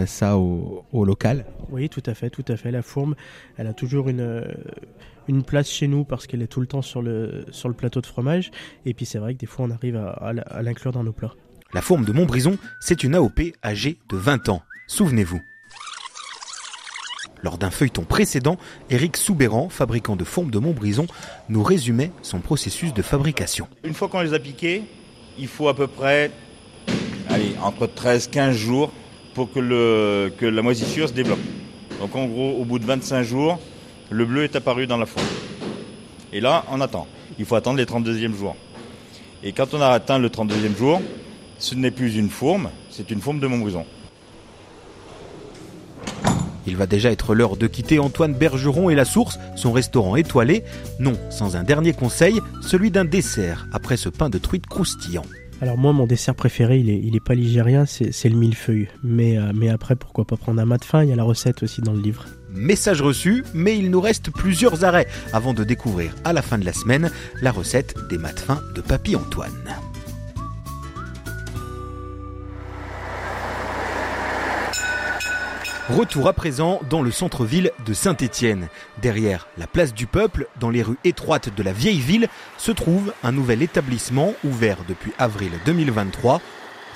ça 0.05 0.37
au, 0.37 0.85
au, 0.93 1.03
local. 1.03 1.45
Oui, 1.69 1.89
tout 1.89 2.03
à 2.05 2.13
fait, 2.13 2.29
tout 2.29 2.45
à 2.47 2.55
fait. 2.55 2.71
La 2.71 2.81
fourme, 2.81 3.15
elle 3.57 3.67
a 3.67 3.73
toujours 3.73 4.07
une, 4.07 4.45
une 5.27 5.43
place 5.43 5.69
chez 5.69 5.87
nous 5.87 6.03
parce 6.03 6.27
qu'elle 6.27 6.41
est 6.41 6.47
tout 6.47 6.61
le 6.61 6.67
temps 6.67 6.81
sur 6.81 7.01
le, 7.01 7.45
sur 7.51 7.69
le 7.69 7.75
plateau 7.75 8.01
de 8.01 8.05
fromage. 8.05 8.51
Et 8.85 8.93
puis 8.93 9.05
c'est 9.05 9.19
vrai 9.19 9.33
que 9.33 9.39
des 9.39 9.45
fois 9.45 9.65
on 9.65 9.71
arrive 9.71 9.97
à, 9.97 10.33
l'inclure 10.61 10.91
dans 10.91 11.03
nos 11.03 11.11
plats. 11.11 11.33
La 11.73 11.81
forme 11.81 12.05
de 12.05 12.11
Montbrison, 12.11 12.57
c'est 12.79 13.03
une 13.03 13.15
AOP 13.15 13.41
âgée 13.63 13.97
de 14.09 14.17
20 14.17 14.49
ans. 14.49 14.61
Souvenez-vous. 14.87 15.41
Lors 17.43 17.57
d'un 17.57 17.69
feuilleton 17.69 18.03
précédent, 18.03 18.57
Eric 18.89 19.15
Soubéran, 19.15 19.69
fabricant 19.69 20.15
de 20.15 20.23
formes 20.23 20.49
de 20.49 20.57
Montbrison, 20.57 21.05
nous 21.49 21.61
résumait 21.61 22.11
son 22.23 22.39
processus 22.39 22.93
de 22.93 23.01
fabrication. 23.01 23.67
Une 23.83 23.93
fois 23.93 24.07
qu'on 24.07 24.21
les 24.21 24.33
a 24.33 24.39
piqués, 24.39 24.83
il 25.39 25.47
faut 25.47 25.67
à 25.67 25.75
peu 25.75 25.87
près 25.87 26.31
allez, 27.29 27.55
entre 27.61 27.87
13 27.87 28.27
15 28.27 28.55
jours 28.55 28.91
pour 29.33 29.51
que, 29.51 30.29
que 30.37 30.45
la 30.45 30.61
moisissure 30.61 31.07
se 31.07 31.13
développe. 31.13 31.39
Donc 31.99 32.15
en 32.15 32.25
gros, 32.25 32.57
au 32.59 32.65
bout 32.65 32.79
de 32.79 32.85
25 32.85 33.23
jours, 33.23 33.59
le 34.09 34.25
bleu 34.25 34.43
est 34.43 34.55
apparu 34.55 34.87
dans 34.87 34.97
la 34.97 35.05
fourme. 35.05 35.25
Et 36.33 36.39
là, 36.39 36.65
on 36.71 36.81
attend. 36.81 37.07
Il 37.39 37.45
faut 37.45 37.55
attendre 37.55 37.77
les 37.77 37.85
32e 37.85 38.35
jours. 38.35 38.55
Et 39.43 39.51
quand 39.51 39.73
on 39.73 39.81
a 39.81 39.89
atteint 39.89 40.17
le 40.17 40.29
32e 40.29 40.75
jour, 40.75 41.01
ce 41.59 41.75
n'est 41.75 41.91
plus 41.91 42.15
une 42.15 42.29
fourme, 42.29 42.69
c'est 42.89 43.09
une 43.11 43.21
fourme 43.21 43.39
de 43.39 43.47
Montbrison. 43.47 43.85
Il 46.67 46.75
va 46.75 46.85
déjà 46.85 47.11
être 47.11 47.33
l'heure 47.33 47.57
de 47.57 47.67
quitter 47.67 47.97
Antoine 47.97 48.33
Bergeron 48.33 48.89
et 48.89 48.95
la 48.95 49.05
Source, 49.05 49.39
son 49.55 49.71
restaurant 49.71 50.15
étoilé. 50.15 50.63
Non, 50.99 51.13
sans 51.29 51.55
un 51.55 51.63
dernier 51.63 51.93
conseil, 51.93 52.41
celui 52.61 52.91
d'un 52.91 53.05
dessert 53.05 53.67
après 53.71 53.97
ce 53.97 54.09
pain 54.09 54.29
de 54.29 54.37
truite 54.37 54.67
croustillant. 54.67 55.23
Alors 55.61 55.77
moi, 55.77 55.91
mon 55.93 56.05
dessert 56.05 56.35
préféré, 56.35 56.79
il 56.79 56.89
est, 56.89 56.99
il 57.03 57.15
est 57.15 57.23
pas 57.23 57.33
ligérien, 57.33 57.85
c'est 57.85 58.29
le 58.29 58.35
millefeuille. 58.35 58.89
Mais, 59.03 59.37
euh, 59.37 59.51
mais 59.55 59.69
après, 59.69 59.95
pourquoi 59.95 60.25
pas 60.25 60.37
prendre 60.37 60.61
un 60.61 60.65
mat 60.65 60.77
de 60.77 60.85
fin? 60.85 61.03
Il 61.03 61.09
y 61.09 61.13
a 61.13 61.15
la 61.15 61.23
recette 61.23 61.63
aussi 61.63 61.81
dans 61.81 61.93
le 61.93 62.01
livre. 62.01 62.25
Message 62.51 63.01
reçu, 63.01 63.43
mais 63.53 63.77
il 63.77 63.89
nous 63.89 64.01
reste 64.01 64.29
plusieurs 64.31 64.83
arrêts 64.83 65.07
avant 65.33 65.53
de 65.53 65.63
découvrir 65.63 66.13
à 66.25 66.33
la 66.33 66.41
fin 66.41 66.57
de 66.57 66.65
la 66.65 66.73
semaine 66.73 67.11
la 67.41 67.51
recette 67.51 67.95
des 68.09 68.17
mat 68.17 68.39
fins 68.39 68.61
de 68.75 68.81
Papy 68.81 69.15
Antoine. 69.15 69.51
Retour 75.89 76.27
à 76.27 76.33
présent 76.33 76.81
dans 76.89 77.01
le 77.01 77.11
centre-ville 77.11 77.71
de 77.85 77.93
Saint-Étienne. 77.93 78.67
Derrière 79.01 79.47
la 79.57 79.67
place 79.67 79.93
du 79.93 80.05
Peuple, 80.05 80.47
dans 80.59 80.69
les 80.69 80.83
rues 80.83 80.97
étroites 81.05 81.55
de 81.55 81.63
la 81.63 81.71
vieille 81.71 82.01
ville, 82.01 82.27
se 82.57 82.73
trouve 82.73 83.13
un 83.23 83.31
nouvel 83.31 83.61
établissement 83.61 84.33
ouvert 84.43 84.79
depuis 84.89 85.13
avril 85.17 85.51
2023. 85.65 86.41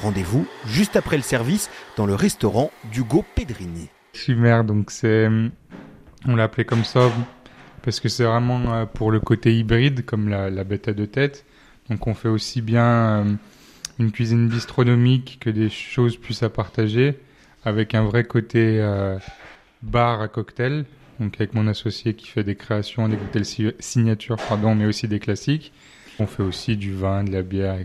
Rendez-vous 0.01 0.45
juste 0.67 0.97
après 0.97 1.15
le 1.15 1.23
service 1.23 1.69
dans 1.95 2.05
le 2.05 2.15
restaurant 2.15 2.69
d'Hugo 2.91 3.23
Pedrini. 3.33 3.87
Chimère, 4.13 4.65
donc 4.65 4.91
c'est, 4.91 5.29
on 6.27 6.35
l'a 6.35 6.43
appelé 6.43 6.65
comme 6.65 6.83
ça 6.83 7.09
parce 7.83 8.01
que 8.01 8.09
c'est 8.09 8.25
vraiment 8.25 8.73
euh, 8.73 8.85
pour 8.85 9.09
le 9.09 9.21
côté 9.21 9.57
hybride, 9.57 10.03
comme 10.03 10.27
la, 10.27 10.49
la 10.49 10.65
bête 10.65 10.89
à 10.89 10.93
deux 10.93 11.07
têtes. 11.07 11.45
Donc 11.89 12.07
on 12.07 12.13
fait 12.13 12.27
aussi 12.27 12.61
bien 12.61 12.85
euh, 12.85 13.23
une 13.99 14.11
cuisine 14.11 14.49
bistronomique 14.49 15.37
que 15.39 15.49
des 15.49 15.69
choses 15.69 16.17
plus 16.17 16.43
à 16.43 16.49
partager 16.49 17.17
avec 17.63 17.95
un 17.95 18.03
vrai 18.03 18.23
côté 18.23 18.79
euh, 18.79 19.17
bar 19.81 20.21
à 20.21 20.27
cocktail, 20.27 20.85
donc 21.19 21.35
avec 21.35 21.53
mon 21.53 21.67
associé 21.67 22.13
qui 22.13 22.27
fait 22.27 22.43
des 22.43 22.55
créations, 22.55 23.07
des 23.07 23.17
cocktails 23.17 23.73
signature, 23.79 24.37
pardon, 24.37 24.75
mais 24.75 24.85
aussi 24.85 25.07
des 25.07 25.19
classiques. 25.19 25.71
On 26.19 26.27
fait 26.27 26.43
aussi 26.43 26.77
du 26.77 26.93
vin, 26.93 27.23
de 27.23 27.31
la 27.31 27.41
bière, 27.41 27.77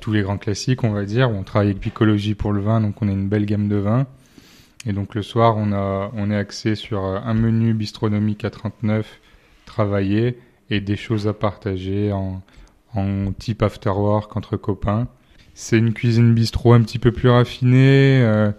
tous 0.00 0.12
les 0.12 0.22
grands 0.22 0.38
classiques, 0.38 0.84
on 0.84 0.90
va 0.90 1.04
dire. 1.04 1.30
On 1.30 1.42
travaille 1.44 1.68
avec 1.68 1.80
Picologie 1.80 2.34
pour 2.34 2.52
le 2.52 2.60
vin, 2.60 2.80
donc 2.80 3.00
on 3.02 3.08
a 3.08 3.12
une 3.12 3.28
belle 3.28 3.46
gamme 3.46 3.68
de 3.68 3.76
vins. 3.76 4.06
Et 4.84 4.92
donc 4.92 5.14
le 5.14 5.22
soir, 5.22 5.56
on, 5.56 5.72
a, 5.72 6.10
on 6.14 6.30
est 6.30 6.36
axé 6.36 6.74
sur 6.74 7.04
euh, 7.04 7.18
un 7.24 7.34
menu 7.34 7.72
bistronomique 7.72 8.44
à 8.44 8.50
39 8.50 9.20
travaillé 9.64 10.38
et 10.70 10.80
des 10.80 10.96
choses 10.96 11.28
à 11.28 11.32
partager 11.32 12.12
en, 12.12 12.42
en 12.94 13.32
type 13.32 13.62
after 13.62 13.90
work 13.90 14.36
entre 14.36 14.56
copains. 14.56 15.06
C'est 15.54 15.78
une 15.78 15.92
cuisine 15.92 16.34
bistrot 16.34 16.72
un 16.72 16.82
petit 16.82 16.98
peu 16.98 17.12
plus 17.12 17.28
raffinée, 17.28 18.22
euh, 18.22 18.50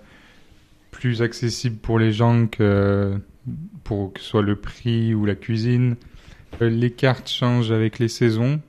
plus 0.94 1.22
accessible 1.22 1.78
pour 1.78 2.00
les 2.00 2.14
gens 2.14 2.48
que 2.48 3.20
pour 3.84 4.14
que 4.14 4.22
ce 4.22 4.26
soit 4.28 4.42
le 4.42 4.56
prix 4.56 5.14
ou 5.14 5.26
la 5.26 5.36
cuisine. 5.36 5.98
Euh, 6.62 6.70
les 6.70 6.92
cartes 6.92 7.28
changent 7.28 7.72
avec 7.72 8.00
les 8.00 8.08
saisons. 8.08 8.62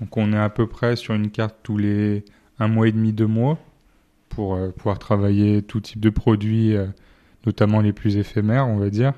Donc 0.00 0.16
on 0.16 0.32
est 0.32 0.38
à 0.38 0.50
peu 0.50 0.66
près 0.66 0.96
sur 0.96 1.14
une 1.14 1.30
carte 1.30 1.56
tous 1.62 1.78
les 1.78 2.24
un 2.58 2.68
mois 2.68 2.88
et 2.88 2.92
demi, 2.92 3.12
deux 3.12 3.26
mois 3.26 3.58
pour 4.28 4.56
euh, 4.56 4.70
pouvoir 4.70 4.98
travailler 4.98 5.62
tout 5.62 5.80
type 5.80 6.00
de 6.00 6.10
produits, 6.10 6.76
euh, 6.76 6.86
notamment 7.46 7.80
les 7.80 7.92
plus 7.92 8.16
éphémères, 8.16 8.66
on 8.68 8.76
va 8.76 8.90
dire. 8.90 9.14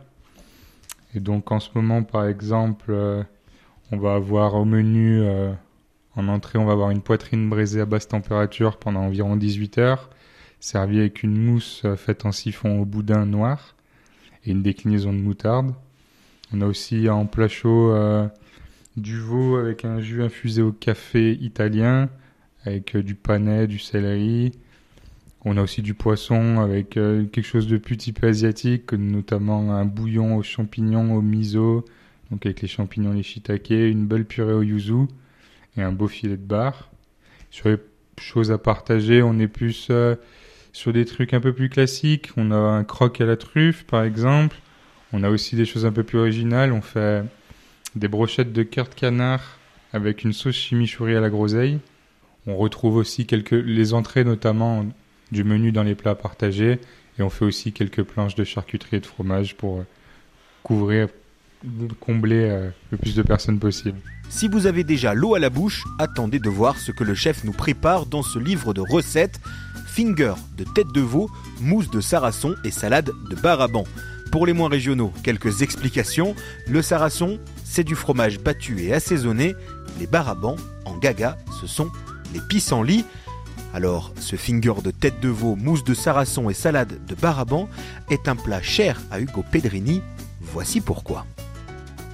Et 1.14 1.20
donc 1.20 1.50
en 1.50 1.58
ce 1.58 1.70
moment, 1.74 2.02
par 2.02 2.26
exemple, 2.26 2.94
on 3.90 3.96
va 3.96 4.14
avoir 4.14 4.54
au 4.54 4.64
menu, 4.64 5.24
en 6.14 6.28
entrée, 6.28 6.56
on 6.56 6.66
va 6.66 6.72
avoir 6.72 6.90
une 6.90 7.00
poitrine 7.00 7.50
braisée 7.50 7.80
à 7.80 7.84
basse 7.84 8.06
température 8.06 8.76
pendant 8.76 9.00
environ 9.00 9.34
18 9.34 9.78
heures 9.78 10.08
servi 10.60 11.00
avec 11.00 11.22
une 11.22 11.36
mousse 11.36 11.82
euh, 11.84 11.96
faite 11.96 12.26
en 12.26 12.32
siphon 12.32 12.80
au 12.80 12.84
boudin 12.84 13.26
noir 13.26 13.74
et 14.44 14.52
une 14.52 14.62
déclinaison 14.62 15.12
de 15.12 15.18
moutarde. 15.18 15.74
On 16.52 16.60
a 16.60 16.66
aussi 16.66 17.08
en 17.08 17.26
plat 17.26 17.48
chaud 17.48 17.92
euh, 17.92 18.28
du 18.96 19.18
veau 19.18 19.56
avec 19.56 19.84
un 19.84 20.00
jus 20.00 20.22
infusé 20.22 20.62
au 20.62 20.72
café 20.72 21.32
italien, 21.40 22.10
avec 22.64 22.94
euh, 22.94 23.02
du 23.02 23.14
panais, 23.14 23.66
du 23.66 23.78
céleri. 23.78 24.52
On 25.44 25.56
a 25.56 25.62
aussi 25.62 25.80
du 25.80 25.94
poisson 25.94 26.60
avec 26.60 26.90
quelque 26.90 27.40
chose 27.40 27.66
de 27.66 27.78
plus 27.78 27.96
type 27.96 28.22
asiatique, 28.22 28.92
notamment 28.92 29.72
un 29.72 29.86
bouillon 29.86 30.36
aux 30.36 30.42
champignons 30.42 31.14
au 31.14 31.22
miso, 31.22 31.86
donc 32.30 32.44
avec 32.44 32.60
les 32.60 32.68
champignons, 32.68 33.14
les 33.14 33.22
shiitake, 33.22 33.70
une 33.70 34.06
belle 34.06 34.26
purée 34.26 34.52
au 34.52 34.60
yuzu 34.60 35.06
et 35.78 35.82
un 35.82 35.92
beau 35.92 36.08
filet 36.08 36.36
de 36.36 36.44
bar. 36.44 36.90
Sur 37.50 37.70
les 37.70 37.78
choses 38.20 38.52
à 38.52 38.58
partager, 38.58 39.22
on 39.22 39.38
est 39.38 39.48
plus 39.48 39.90
sur 40.72 40.92
des 40.92 41.04
trucs 41.04 41.34
un 41.34 41.40
peu 41.40 41.52
plus 41.52 41.68
classiques, 41.68 42.30
on 42.36 42.50
a 42.50 42.56
un 42.56 42.84
croque 42.84 43.20
à 43.20 43.26
la 43.26 43.36
truffe, 43.36 43.84
par 43.84 44.04
exemple. 44.04 44.56
On 45.12 45.22
a 45.24 45.30
aussi 45.30 45.56
des 45.56 45.64
choses 45.64 45.86
un 45.86 45.92
peu 45.92 46.04
plus 46.04 46.18
originales. 46.18 46.72
On 46.72 46.80
fait 46.80 47.24
des 47.96 48.08
brochettes 48.08 48.52
de 48.52 48.62
cœur 48.62 48.88
de 48.88 48.94
canard 48.94 49.58
avec 49.92 50.22
une 50.24 50.32
sauce 50.32 50.54
chimichurri 50.54 51.16
à 51.16 51.20
la 51.20 51.30
groseille. 51.30 51.78
On 52.46 52.56
retrouve 52.56 52.96
aussi 52.96 53.26
quelques 53.26 53.50
les 53.50 53.92
entrées 53.92 54.24
notamment 54.24 54.86
du 55.32 55.44
menu 55.44 55.72
dans 55.72 55.82
les 55.82 55.94
plats 55.94 56.14
partagés 56.14 56.78
et 57.18 57.22
on 57.22 57.30
fait 57.30 57.44
aussi 57.44 57.72
quelques 57.72 58.02
planches 58.02 58.34
de 58.34 58.44
charcuterie 58.44 58.96
et 58.96 59.00
de 59.00 59.06
fromage 59.06 59.56
pour 59.56 59.80
euh, 59.80 59.86
couvrir 60.62 61.08
combler 62.00 62.48
euh, 62.48 62.70
le 62.90 62.96
plus 62.96 63.14
de 63.14 63.22
personnes 63.22 63.58
possible. 63.58 63.98
Si 64.30 64.48
vous 64.48 64.66
avez 64.66 64.84
déjà 64.84 65.12
l'eau 65.12 65.34
à 65.34 65.38
la 65.38 65.50
bouche, 65.50 65.84
attendez 65.98 66.38
de 66.38 66.48
voir 66.48 66.78
ce 66.78 66.92
que 66.92 67.04
le 67.04 67.14
chef 67.14 67.44
nous 67.44 67.52
prépare 67.52 68.06
dans 68.06 68.22
ce 68.22 68.38
livre 68.38 68.72
de 68.72 68.80
recettes 68.80 69.40
finger 69.90 70.34
de 70.56 70.64
tête 70.64 70.92
de 70.92 71.00
veau, 71.00 71.28
mousse 71.60 71.90
de 71.90 72.00
sarrason 72.00 72.54
et 72.64 72.70
salade 72.70 73.10
de 73.28 73.34
baraban. 73.34 73.84
Pour 74.30 74.46
les 74.46 74.52
moins 74.52 74.68
régionaux, 74.68 75.12
quelques 75.24 75.62
explications. 75.62 76.36
Le 76.68 76.82
sarrason, 76.82 77.40
c'est 77.64 77.82
du 77.82 77.96
fromage 77.96 78.38
battu 78.38 78.82
et 78.82 78.94
assaisonné. 78.94 79.54
Les 79.98 80.06
barabans, 80.06 80.56
en 80.84 80.96
gaga, 80.96 81.36
ce 81.60 81.66
sont 81.66 81.90
les 82.32 82.40
pissenlits. 82.40 83.04
Alors, 83.74 84.12
ce 84.18 84.36
finger 84.36 84.74
de 84.84 84.92
tête 84.92 85.20
de 85.20 85.28
veau, 85.28 85.56
mousse 85.56 85.82
de 85.82 85.94
sarrason 85.94 86.48
et 86.48 86.54
salade 86.54 87.04
de 87.06 87.14
baraban 87.16 87.68
est 88.10 88.28
un 88.28 88.36
plat 88.36 88.62
cher 88.62 89.00
à 89.10 89.20
Hugo 89.20 89.44
Pedrini. 89.50 90.02
Voici 90.40 90.80
pourquoi. 90.80 91.26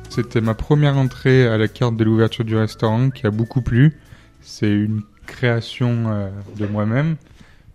C'était 0.08 0.40
ma 0.40 0.54
première 0.54 0.96
entrée 0.96 1.46
à 1.46 1.58
la 1.58 1.68
carte 1.68 1.96
de 1.96 2.04
l'ouverture 2.04 2.46
du 2.46 2.56
restaurant 2.56 3.10
qui 3.10 3.26
a 3.26 3.30
beaucoup 3.30 3.60
plu. 3.60 3.98
C'est 4.40 4.72
une 4.72 5.02
création 5.26 6.04
euh, 6.06 6.30
de 6.56 6.66
moi-même. 6.66 7.16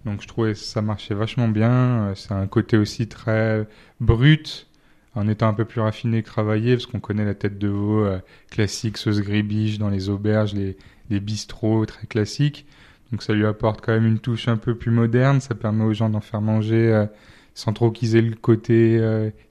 Donc 0.05 0.21
je 0.21 0.27
trouvais 0.27 0.55
ça 0.55 0.81
marchait 0.81 1.13
vachement 1.13 1.47
bien. 1.47 1.71
Euh, 1.71 2.15
c'est 2.15 2.33
un 2.33 2.47
côté 2.47 2.77
aussi 2.77 3.07
très 3.07 3.67
brut, 3.99 4.67
en 5.15 5.27
étant 5.27 5.47
un 5.47 5.53
peu 5.53 5.65
plus 5.65 5.81
raffiné 5.81 6.23
travaillé, 6.23 6.75
parce 6.75 6.85
qu'on 6.85 6.99
connaît 6.99 7.25
la 7.25 7.35
tête 7.35 7.57
de 7.59 7.67
veau 7.67 8.03
euh, 8.05 8.19
classique, 8.49 8.97
sauce 8.97 9.21
gribiche 9.21 9.77
dans 9.77 9.89
les 9.89 10.09
auberges, 10.09 10.53
les, 10.53 10.77
bistrots 11.19 11.85
très 11.85 12.07
classiques. 12.07 12.65
Donc 13.11 13.21
ça 13.21 13.33
lui 13.33 13.45
apporte 13.45 13.81
quand 13.81 13.91
même 13.91 14.07
une 14.07 14.19
touche 14.19 14.47
un 14.47 14.55
peu 14.55 14.75
plus 14.75 14.91
moderne. 14.91 15.41
Ça 15.41 15.55
permet 15.55 15.83
aux 15.83 15.93
gens 15.93 16.09
d'en 16.09 16.21
faire 16.21 16.39
manger 16.41 16.93
euh, 16.93 17.05
sans 17.53 17.73
trop 17.73 17.91
qu'ils 17.91 18.15
aient 18.15 18.21
le 18.21 18.35
côté 18.35 18.97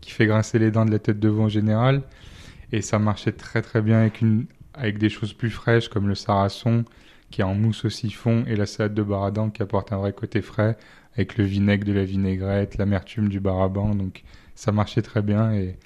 qui 0.01 0.11
fait 0.11 0.25
grincer 0.27 0.59
les 0.59 0.71
dents 0.71 0.87
de 0.87 0.91
la 0.91 0.99
tête 0.99 1.21
de 1.21 1.29
veau 1.29 1.43
en 1.43 1.49
général. 1.51 2.03
Et 2.73 2.81
ça 2.81 2.99
marchait 2.99 3.33
très 3.33 3.61
très 3.61 3.83
bien 3.83 3.99
avec, 3.99 4.23
une, 4.23 4.47
avec 4.73 4.97
des 4.97 5.11
choses 5.11 5.35
plus 5.35 5.51
fraîches 5.51 5.91
comme 5.91 6.09
le 6.09 6.15
sarrason 6.15 6.87
qui 7.31 7.41
est 7.41 7.45
en 7.45 7.55
mousse 7.55 7.85
au 7.85 7.91
siphon, 7.91 8.45
et 8.47 8.57
la 8.57 8.67
salade 8.67 8.95
de 8.95 9.03
baradan 9.03 9.51
qui 9.51 9.63
apporte 9.63 9.93
un 9.93 9.99
vrai 9.99 10.13
côté 10.13 10.43
frais, 10.43 10.77
avec 11.15 11.37
le 11.37 11.45
vinaigre 11.45 11.85
de 11.85 11.93
la 11.93 12.05
vinaigrette, 12.05 12.79
l'amertume 12.79 13.29
du 13.29 13.41
baraban. 13.41 13.95
Donc 13.95 14.23
ça 14.55 14.73
marchait 14.73 15.03
très 15.03 15.23
bien 15.23 15.53
et, 15.53 15.79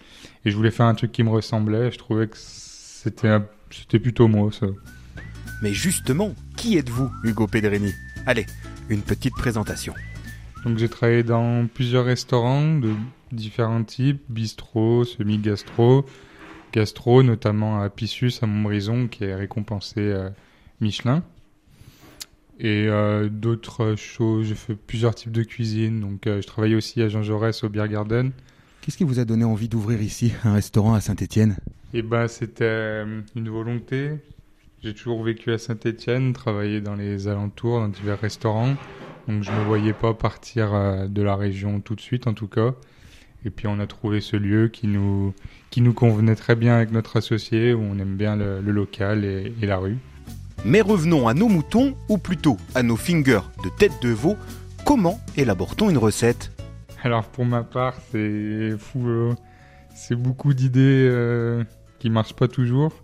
et, 0.44 0.50
je 0.50 0.56
voulais 0.56 0.70
faire 0.70 0.86
un 0.86 0.94
truc 0.94 1.12
qui 1.12 1.22
me 1.22 1.30
ressemblait. 1.30 1.90
Je 1.90 1.98
trouvais 1.98 2.26
que 2.26 2.36
c'était, 2.36 3.38
c'était 3.70 3.98
plutôt 3.98 4.28
moi 4.28 4.50
ça. 4.52 4.66
Mais 5.62 5.72
justement, 5.72 6.34
qui 6.56 6.76
êtes-vous, 6.76 7.10
Hugo 7.22 7.46
Pedrini 7.46 7.92
Allez, 8.26 8.46
une 8.88 9.02
petite 9.02 9.34
présentation. 9.34 9.94
Donc 10.64 10.78
j'ai 10.78 10.88
travaillé 10.88 11.22
dans 11.22 11.66
plusieurs 11.66 12.04
restaurants 12.04 12.78
de 12.78 12.92
différents 13.32 13.84
types, 13.84 14.22
bistrot, 14.28 15.04
semi-gastro, 15.04 16.06
gastro, 16.72 17.22
notamment 17.22 17.82
à 17.82 17.90
Pissus 17.90 18.32
à 18.42 18.46
Montbrison 18.46 19.08
qui 19.08 19.24
est 19.24 19.34
récompensé 19.34 20.00
euh, 20.00 20.30
Michelin. 20.80 21.22
Et 22.60 22.86
euh, 22.88 23.28
d'autres 23.28 23.96
choses, 23.96 24.46
j'ai 24.46 24.54
fait 24.54 24.74
plusieurs 24.74 25.14
types 25.14 25.32
de 25.32 25.42
cuisine. 25.42 26.00
Donc, 26.00 26.26
euh, 26.26 26.40
je 26.40 26.46
travaillais 26.46 26.76
aussi 26.76 27.02
à 27.02 27.08
Jean 27.08 27.22
Jaurès 27.22 27.64
au 27.64 27.68
Beer 27.68 27.88
Garden. 27.88 28.30
Qu'est-ce 28.80 28.96
qui 28.96 29.04
vous 29.04 29.18
a 29.18 29.24
donné 29.24 29.44
envie 29.44 29.68
d'ouvrir 29.68 30.00
ici 30.02 30.32
un 30.44 30.54
restaurant 30.54 30.94
à 30.94 31.00
Saint-Étienne? 31.00 31.56
Eh 31.94 32.02
ben, 32.02 32.28
c'était 32.28 32.64
euh, 32.64 33.20
une 33.34 33.48
volonté. 33.48 34.10
J'ai 34.82 34.94
toujours 34.94 35.22
vécu 35.24 35.52
à 35.52 35.58
Saint-Étienne, 35.58 36.32
travaillé 36.32 36.80
dans 36.80 36.94
les 36.94 37.26
alentours, 37.26 37.80
dans 37.80 37.88
divers 37.88 38.20
restaurants. 38.20 38.76
Donc, 39.26 39.42
je 39.42 39.50
me 39.50 39.64
voyais 39.64 39.94
pas 39.94 40.12
partir 40.12 41.08
de 41.08 41.22
la 41.22 41.34
région 41.34 41.80
tout 41.80 41.94
de 41.94 42.00
suite, 42.02 42.26
en 42.26 42.34
tout 42.34 42.48
cas. 42.48 42.74
Et 43.46 43.50
puis, 43.50 43.66
on 43.66 43.80
a 43.80 43.86
trouvé 43.86 44.20
ce 44.20 44.36
lieu 44.36 44.68
qui 44.68 44.86
nous, 44.86 45.32
qui 45.70 45.80
nous 45.80 45.94
convenait 45.94 46.36
très 46.36 46.54
bien 46.54 46.76
avec 46.76 46.92
notre 46.92 47.16
associé, 47.16 47.72
où 47.72 47.80
on 47.80 47.98
aime 47.98 48.16
bien 48.16 48.36
le, 48.36 48.60
local 48.60 49.24
et 49.24 49.54
la 49.62 49.78
rue. 49.78 49.96
Mais 50.66 50.80
revenons 50.80 51.28
à 51.28 51.34
nos 51.34 51.48
moutons, 51.48 51.94
ou 52.08 52.16
plutôt 52.16 52.56
à 52.74 52.82
nos 52.82 52.96
fingers 52.96 53.42
de 53.62 53.68
tête 53.68 53.92
de 54.00 54.08
veau. 54.08 54.36
Comment 54.86 55.20
élabore-t-on 55.36 55.90
une 55.90 55.98
recette? 55.98 56.50
Alors 57.02 57.26
pour 57.26 57.44
ma 57.44 57.62
part, 57.62 57.96
c'est 58.10 58.74
fou. 58.78 59.06
euh, 59.06 59.34
c'est 59.94 60.16
beaucoup 60.16 60.54
d'idées 60.54 61.06
euh, 61.10 61.64
qui 61.98 62.08
marchent 62.08 62.34
pas 62.34 62.48
toujours. 62.48 62.94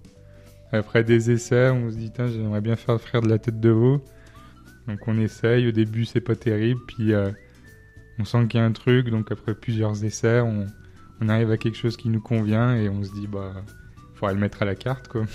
Après 0.73 1.05
des 1.05 1.31
essais, 1.31 1.69
on 1.69 1.91
se 1.91 1.97
dit 1.97 2.11
j'aimerais 2.17 2.63
bien 2.63 2.77
faire 2.77 2.99
frire 2.99 3.21
de 3.21 3.29
la 3.29 3.39
tête 3.39 3.61
de 3.61 3.69
veau. 3.69 4.03
Donc 4.89 5.07
on 5.07 5.19
essaye. 5.19 5.69
Au 5.69 5.73
début, 5.73 6.07
c'est 6.07 6.23
pas 6.23 6.37
terrible. 6.37 6.81
Puis 6.87 7.13
euh, 7.13 7.31
on 8.19 8.25
sent 8.25 8.47
qu'il 8.49 8.59
y 8.59 8.63
a 8.63 8.67
un 8.67 8.73
truc. 8.73 9.11
Donc 9.11 9.31
après 9.31 9.55
plusieurs 9.55 10.03
essais, 10.03 10.41
on 10.41 11.29
arrive 11.29 11.51
à 11.51 11.59
quelque 11.59 11.77
chose 11.77 11.99
qui 11.99 12.09
nous 12.09 12.23
convient 12.23 12.75
et 12.75 12.89
on 12.89 13.05
se 13.05 13.13
dit 13.13 13.27
bah, 13.27 13.53
le 14.29 14.39
mettre 14.39 14.63
à 14.63 14.65
la 14.65 14.75
carte 14.75 15.09
quoi. 15.09 15.23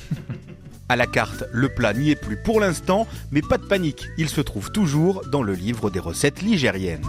La 0.95 1.07
carte, 1.07 1.43
le 1.51 1.67
plat 1.67 1.93
n'y 1.93 2.11
est 2.11 2.15
plus 2.15 2.37
pour 2.37 2.61
l'instant, 2.61 3.07
mais 3.31 3.41
pas 3.41 3.57
de 3.57 3.65
panique, 3.65 4.05
il 4.17 4.29
se 4.29 4.39
trouve 4.39 4.71
toujours 4.71 5.23
dans 5.29 5.41
le 5.43 5.53
livre 5.53 5.89
des 5.89 5.99
recettes 5.99 6.41
ligériennes. 6.41 7.01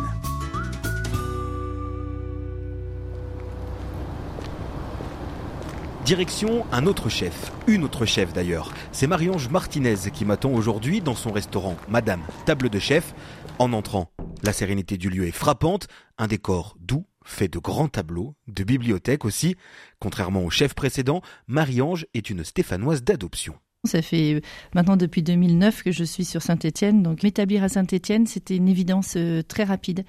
Direction 6.04 6.64
un 6.72 6.86
autre 6.86 7.08
chef, 7.08 7.52
une 7.66 7.84
autre 7.84 8.06
chef 8.06 8.32
d'ailleurs. 8.32 8.72
C'est 8.92 9.06
Marie-Ange 9.06 9.48
Martinez 9.50 10.10
qui 10.12 10.24
m'attend 10.24 10.52
aujourd'hui 10.52 11.00
dans 11.00 11.16
son 11.16 11.32
restaurant 11.32 11.76
Madame 11.88 12.22
Table 12.44 12.70
de 12.70 12.78
Chef. 12.78 13.12
En 13.58 13.72
entrant, 13.72 14.10
la 14.42 14.52
sérénité 14.52 14.96
du 14.96 15.10
lieu 15.10 15.26
est 15.26 15.32
frappante, 15.32 15.88
un 16.16 16.28
décor 16.28 16.76
doux, 16.80 17.06
fait 17.26 17.48
de 17.48 17.58
grands 17.58 17.88
tableaux, 17.88 18.34
de 18.48 18.64
bibliothèques 18.64 19.24
aussi. 19.24 19.56
Contrairement 19.98 20.44
au 20.44 20.50
chef 20.50 20.74
précédent, 20.74 21.20
Marie-Ange 21.48 22.06
est 22.14 22.30
une 22.30 22.44
stéphanoise 22.44 23.02
d'adoption. 23.04 23.54
Ça 23.84 24.02
fait 24.02 24.42
maintenant 24.74 24.96
depuis 24.96 25.22
2009 25.22 25.84
que 25.84 25.92
je 25.92 26.02
suis 26.02 26.24
sur 26.24 26.42
Saint-Étienne, 26.42 27.04
donc 27.04 27.22
m'établir 27.22 27.62
à 27.62 27.68
Saint-Étienne, 27.68 28.26
c'était 28.26 28.56
une 28.56 28.66
évidence 28.66 29.14
euh, 29.16 29.42
très 29.42 29.62
rapide. 29.62 30.04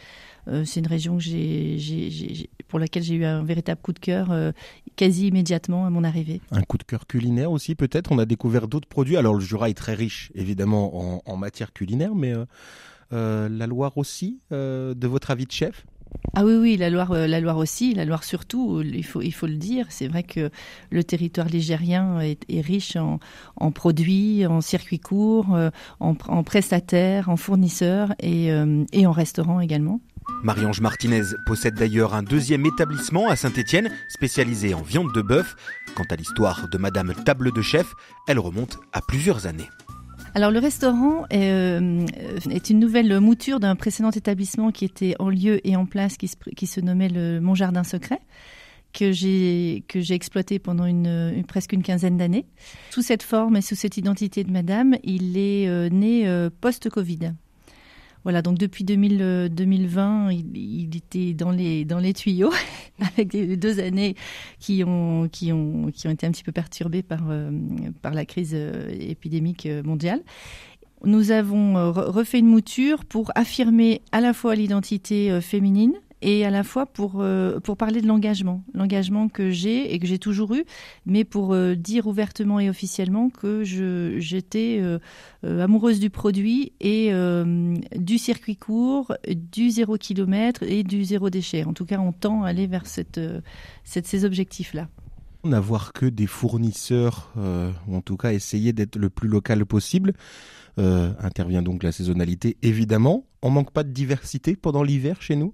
Euh, 0.47 0.65
c'est 0.65 0.79
une 0.79 0.87
région 0.87 1.17
que 1.17 1.23
j'ai, 1.23 1.77
j'ai- 1.77 2.09
j'ai- 2.09 2.49
pour 2.69 2.79
laquelle 2.79 3.03
j'ai 3.03 3.13
eu 3.15 3.25
un 3.25 3.43
véritable 3.43 3.79
coup 3.81 3.93
de 3.93 3.99
cœur 3.99 4.31
euh, 4.31 4.51
quasi 4.95 5.27
immédiatement 5.27 5.85
à 5.85 5.91
mon 5.91 6.03
arrivée. 6.03 6.41
Un 6.49 6.63
coup 6.63 6.79
de 6.79 6.83
cœur 6.83 7.05
culinaire 7.05 7.51
aussi, 7.51 7.75
peut-être? 7.75 8.11
On 8.11 8.17
a 8.17 8.25
découvert 8.25 8.67
d'autres 8.67 8.87
produits. 8.87 9.15
Alors, 9.17 9.35
le 9.35 9.41
Jura 9.41 9.69
est 9.69 9.75
très 9.75 9.93
riche, 9.93 10.31
évidemment, 10.33 11.17
en, 11.17 11.21
en 11.25 11.37
matière 11.37 11.71
culinaire, 11.71 12.15
mais 12.15 12.33
euh, 12.33 12.45
euh, 13.13 13.47
la 13.47 13.67
Loire 13.67 13.95
aussi, 13.97 14.39
euh, 14.51 14.95
de 14.95 15.05
votre 15.07 15.29
avis 15.29 15.45
de 15.45 15.51
chef? 15.51 15.85
Ah 16.35 16.45
oui, 16.45 16.55
oui, 16.55 16.77
la 16.77 16.89
Loire, 16.89 17.11
euh, 17.13 17.25
la 17.25 17.39
Loire 17.39 17.57
aussi, 17.57 17.93
la 17.93 18.05
Loire 18.05 18.23
surtout, 18.23 18.81
il 18.81 19.05
faut, 19.05 19.21
il 19.21 19.31
faut 19.31 19.47
le 19.47 19.55
dire. 19.55 19.87
C'est 19.89 20.07
vrai 20.07 20.23
que 20.23 20.51
le 20.91 21.03
territoire 21.03 21.47
ligérien 21.47 22.19
est, 22.21 22.61
riche 22.61 22.95
en, 22.95 23.19
en 23.55 23.71
produits, 23.71 24.45
en 24.45 24.61
circuits 24.61 24.99
courts, 24.99 25.55
euh, 25.55 25.69
en, 25.99 26.15
en 26.27 26.43
prestataires, 26.43 27.29
en 27.29 27.37
fournisseurs 27.37 28.13
et, 28.19 28.51
euh, 28.51 28.83
et 28.93 29.07
en 29.07 29.11
restaurants 29.11 29.59
également. 29.59 29.99
Marie-Ange 30.43 30.81
Martinez 30.81 31.23
possède 31.45 31.75
d'ailleurs 31.75 32.13
un 32.13 32.21
deuxième 32.21 32.65
établissement 32.65 33.29
à 33.29 33.35
Saint-Étienne, 33.35 33.89
spécialisé 34.09 34.73
en 34.73 34.81
viande 34.81 35.11
de 35.13 35.21
bœuf. 35.21 35.55
Quant 35.95 36.05
à 36.11 36.15
l'histoire 36.15 36.67
de 36.69 36.77
Madame 36.77 37.13
Table 37.25 37.51
de 37.51 37.61
Chef, 37.61 37.93
elle 38.27 38.37
remonte 38.37 38.77
à 38.93 39.01
plusieurs 39.01 39.47
années. 39.47 39.69
Alors 40.37 40.51
le 40.51 40.59
restaurant 40.59 41.25
est, 41.31 41.49
euh, 41.51 42.05
est 42.51 42.69
une 42.69 42.77
nouvelle 42.77 43.19
mouture 43.19 43.59
d'un 43.59 43.75
précédent 43.75 44.11
établissement 44.11 44.71
qui 44.71 44.85
était 44.85 45.15
en 45.17 45.29
lieu 45.29 45.67
et 45.67 45.75
en 45.75 45.87
place, 45.87 46.15
qui 46.15 46.27
se, 46.27 46.35
qui 46.55 46.67
se 46.67 46.79
nommait 46.79 47.09
le 47.09 47.39
Mon 47.41 47.55
Jardin 47.55 47.83
Secret 47.83 48.19
que 48.93 49.11
j'ai 49.11 49.83
exploité 50.11 50.59
pendant 50.59 50.85
une- 50.85 51.43
presque 51.47 51.73
une 51.73 51.81
quinzaine 51.81 52.17
d'années. 52.17 52.45
Sous 52.91 53.01
cette 53.01 53.23
forme 53.23 53.57
et 53.57 53.61
sous 53.61 53.73
cette 53.73 53.97
identité 53.97 54.43
de 54.43 54.51
Madame, 54.51 54.95
il 55.03 55.39
est 55.39 55.67
euh, 55.67 55.89
né 55.89 56.27
euh, 56.27 56.51
post-Covid. 56.61 57.31
Voilà, 58.23 58.41
donc 58.41 58.57
depuis 58.57 58.83
2000, 58.83 59.17
euh, 59.21 59.49
2020, 59.49 60.31
il, 60.31 60.57
il 60.57 60.95
était 60.95 61.33
dans 61.33 61.51
les 61.51 62.13
tuyaux 62.13 62.51
avec 63.17 63.29
deux 63.59 63.79
années 63.79 64.15
qui 64.59 64.83
ont 64.83 65.29
qui 65.31 65.53
ont 65.53 65.87
été 65.89 66.27
un 66.27 66.31
petit 66.31 66.43
peu 66.43 66.51
perturbées 66.51 67.03
par 67.03 67.21
euh, 67.29 67.51
par 68.01 68.13
la 68.13 68.25
crise 68.25 68.51
euh, 68.53 68.89
épidémique 68.99 69.67
mondiale. 69.83 70.21
Nous 71.05 71.31
avons 71.31 71.75
re- 71.75 72.09
refait 72.09 72.39
une 72.39 72.47
mouture 72.47 73.05
pour 73.05 73.31
affirmer 73.35 74.01
à 74.11 74.19
la 74.19 74.33
fois 74.33 74.55
l'identité 74.55 75.39
féminine 75.41 75.93
et 76.21 76.45
à 76.45 76.49
la 76.49 76.63
fois 76.63 76.85
pour, 76.85 77.15
euh, 77.17 77.59
pour 77.59 77.77
parler 77.77 78.01
de 78.01 78.07
l'engagement. 78.07 78.63
L'engagement 78.73 79.29
que 79.29 79.51
j'ai 79.51 79.93
et 79.93 79.99
que 79.99 80.07
j'ai 80.07 80.19
toujours 80.19 80.53
eu, 80.55 80.65
mais 81.05 81.23
pour 81.23 81.53
euh, 81.53 81.75
dire 81.75 82.07
ouvertement 82.07 82.59
et 82.59 82.69
officiellement 82.69 83.29
que 83.29 83.63
j'étais 83.63 84.79
euh, 84.81 84.99
amoureuse 85.43 85.99
du 85.99 86.09
produit 86.09 86.73
et 86.79 87.11
du 87.95 88.17
circuit 88.17 88.55
court, 88.55 89.13
du 89.27 89.69
zéro 89.69 89.97
kilomètre 89.97 90.63
et 90.63 90.83
du 90.83 91.03
zéro 91.03 91.29
déchet. 91.29 91.63
En 91.63 91.73
tout 91.73 91.85
cas, 91.85 91.99
on 91.99 92.11
tend 92.11 92.43
à 92.43 92.49
aller 92.49 92.67
vers 92.67 92.85
ces 92.85 94.25
objectifs-là. 94.25 94.87
N'avoir 95.43 95.93
que 95.93 96.05
des 96.05 96.27
fournisseurs, 96.27 97.31
ou 97.87 97.95
en 97.95 98.01
tout 98.01 98.17
cas 98.17 98.33
essayer 98.33 98.73
d'être 98.73 98.97
le 98.97 99.09
plus 99.09 99.29
local 99.29 99.65
possible. 99.65 100.13
Intervient 100.77 101.61
donc 101.61 101.83
la 101.83 101.91
saisonnalité, 101.91 102.57
évidemment. 102.61 103.25
On 103.41 103.49
manque 103.49 103.71
pas 103.71 103.83
de 103.83 103.91
diversité 103.91 104.55
pendant 104.55 104.83
l'hiver 104.83 105.21
chez 105.21 105.35
nous? 105.35 105.53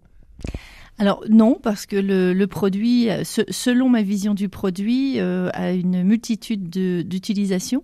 Alors 0.99 1.23
non, 1.27 1.57
parce 1.61 1.87
que 1.87 1.95
le, 1.95 2.33
le 2.33 2.47
produit, 2.47 3.09
euh, 3.09 3.23
se- 3.23 3.41
selon 3.49 3.89
ma 3.89 4.03
vision 4.03 4.35
du 4.35 4.47
produit, 4.47 5.19
euh, 5.19 5.49
a 5.53 5.71
une 5.71 6.03
multitude 6.03 6.69
de- 6.69 7.01
d'utilisations. 7.01 7.83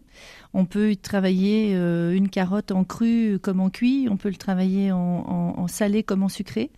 On 0.53 0.65
peut 0.65 0.95
travailler 0.95 1.73
euh, 1.75 2.13
une 2.13 2.29
carotte 2.29 2.71
en 2.71 2.83
cru 2.83 3.39
comme 3.41 3.61
en 3.61 3.69
cuit, 3.71 4.07
on 4.11 4.17
peut 4.17 4.29
le 4.29 4.35
travailler 4.35 4.91
en- 4.91 5.55
en 5.57 5.67
salé 5.67 6.03
comme 6.03 6.21
en 6.23 6.29
sucré. 6.29 6.69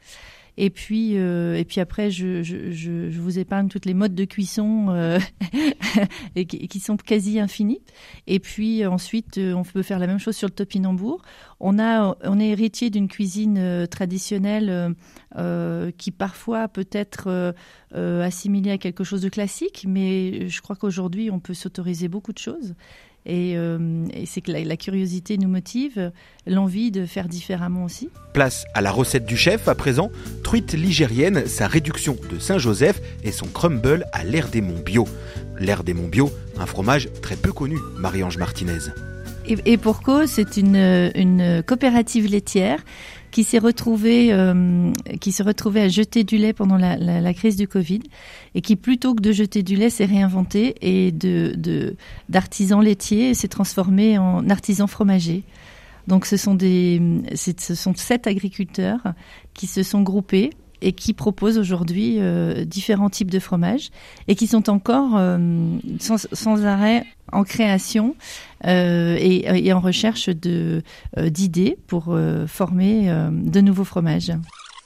Et 0.58 0.70
puis, 0.70 1.18
euh, 1.18 1.56
et 1.58 1.66
puis 1.66 1.80
après, 1.80 2.12
je, 2.12 2.44
je, 2.44 2.72
je, 2.72 3.20
vous 3.20 3.40
épargne 3.40 3.68
toutes 3.70 3.86
les 3.86 3.94
modes 3.94 4.14
de 4.14 4.26
cuisson 4.26 4.88
euh, 4.90 5.18
qui, 6.48 6.80
sont 6.80 6.98
quasi 6.98 7.40
infinies. 7.40 7.82
Et 8.28 8.40
puis 8.40 8.86
ensuite, 8.86 9.38
euh, 9.38 9.54
on 9.54 9.64
peut 9.64 9.82
faire 9.82 10.00
la 10.00 10.08
même 10.08 10.20
chose 10.20 10.36
sur 10.36 10.48
le 10.48 10.54
topinambour. 10.54 11.22
On 11.60 11.80
a, 11.80 12.18
on 12.24 12.40
est 12.40 12.50
héritier 12.50 12.90
d'une 12.90 13.08
cuisine 13.08 13.88
traditionnelle 13.90 14.96
qui 15.98 16.12
parfois 16.12 16.68
peut 16.68 16.88
être 16.92 17.54
assimilée 17.94 18.72
à 18.72 18.78
quelque 18.80 19.04
chose 19.04 19.22
de 19.22 19.30
classique, 19.30 19.86
mais 19.88 20.50
je 20.50 20.62
crois 20.62 20.76
qu'aujourd'hui, 20.76 21.30
on 21.30 21.40
peut 21.40 21.54
s'autoriser 21.54 22.08
beaucoup 22.08 22.34
de 22.34 22.40
choses. 22.40 22.74
Et, 23.26 23.54
euh, 23.56 24.06
et 24.14 24.26
c'est 24.26 24.42
que 24.42 24.52
la, 24.52 24.64
la 24.64 24.78
curiosité 24.78 25.38
nous 25.38 25.50
motive, 25.50 26.12
l'envie 26.48 26.92
de 26.92 27.06
faire 27.06 27.28
différemment 27.28 27.84
aussi. 27.84 28.10
Place 28.34 28.66
à 28.74 28.82
la 28.82 28.92
recette 28.92 29.26
du 29.26 29.38
chef 29.38 29.68
à 29.68 29.76
présent, 29.76 30.12
truite 30.44 30.74
ligérienne, 30.74 31.46
sa 31.46 31.68
réduction 31.68 32.18
de 32.32 32.40
Saint-Joseph 32.40 33.00
et 33.24 33.32
son 33.32 33.48
crumble 33.48 34.06
à 34.12 34.24
l'air 34.24 34.48
des 34.50 34.62
monts 34.62 34.82
bio. 34.84 35.08
L'air 35.62 35.84
des 35.84 35.93
monts 35.93 36.08
bio, 36.08 36.32
un 36.58 36.65
fromage 36.65 37.08
très 37.21 37.36
peu 37.36 37.54
connu, 37.54 37.78
Marie-Ange 38.00 38.39
Martinez. 38.39 38.80
Et, 39.45 39.58
et 39.65 39.78
pour 39.78 40.02
cause, 40.02 40.28
c'est 40.28 40.58
une, 40.58 41.62
coopérative 41.67 42.26
laitière 42.26 42.84
qui 43.30 43.43
s'est 43.43 43.60
retrouvée, 43.60 44.34
euh, 44.34 44.91
qui 45.19 45.32
s'est 45.32 45.43
retrouvée 45.43 45.82
à 45.82 45.88
jeter 45.88 46.24
du 46.24 46.38
lait 46.38 46.54
pendant 46.54 46.78
la, 46.78 47.34
crise 47.36 47.58
du 47.58 47.67
Covid 47.67 48.02
et 48.56 48.62
qui, 48.62 48.76
plutôt 48.76 49.13
que 49.13 49.21
de 49.21 49.32
jeter 49.32 49.62
du 49.62 49.76
lait, 49.76 49.91
s'est 49.91 50.06
réinventé 50.06 50.76
et 50.82 51.12
de, 51.12 51.95
d'artisan 52.28 52.82
laitier 52.82 53.36
s'est 53.36 53.47
transformé 53.47 54.17
en 54.17 54.50
artisan 54.50 54.88
fromager. 54.88 55.43
Donc 56.08 56.26
ce 56.26 56.38
sont 56.38 56.56
des, 56.56 57.00
ce 57.36 57.76
sont 57.76 57.93
sept 57.95 58.26
agriculteurs 58.26 59.13
qui 59.54 59.67
se 59.67 59.84
sont 59.84 60.02
groupés 60.02 60.50
et 60.82 60.94
qui 60.94 61.13
proposent 61.13 61.58
aujourd'hui 61.58 62.17
euh, 62.20 62.65
différents 62.65 63.10
types 63.10 63.32
de 63.32 63.39
fromages 63.39 63.89
et 64.28 64.36
qui 64.36 64.48
sont 64.48 64.70
encore 64.70 65.17
euh, 65.17 65.38
sans, 66.00 66.65
arrêt 66.65 67.06
en 67.32 67.44
création 67.44 68.15
euh, 68.65 69.15
et, 69.20 69.74
en 69.74 69.80
recherche 69.80 70.30
d'idées 70.30 71.78
pour 71.88 72.17
former 72.48 73.10
de 73.32 73.62
nouveaux 73.62 73.86
fromages. 73.86 74.34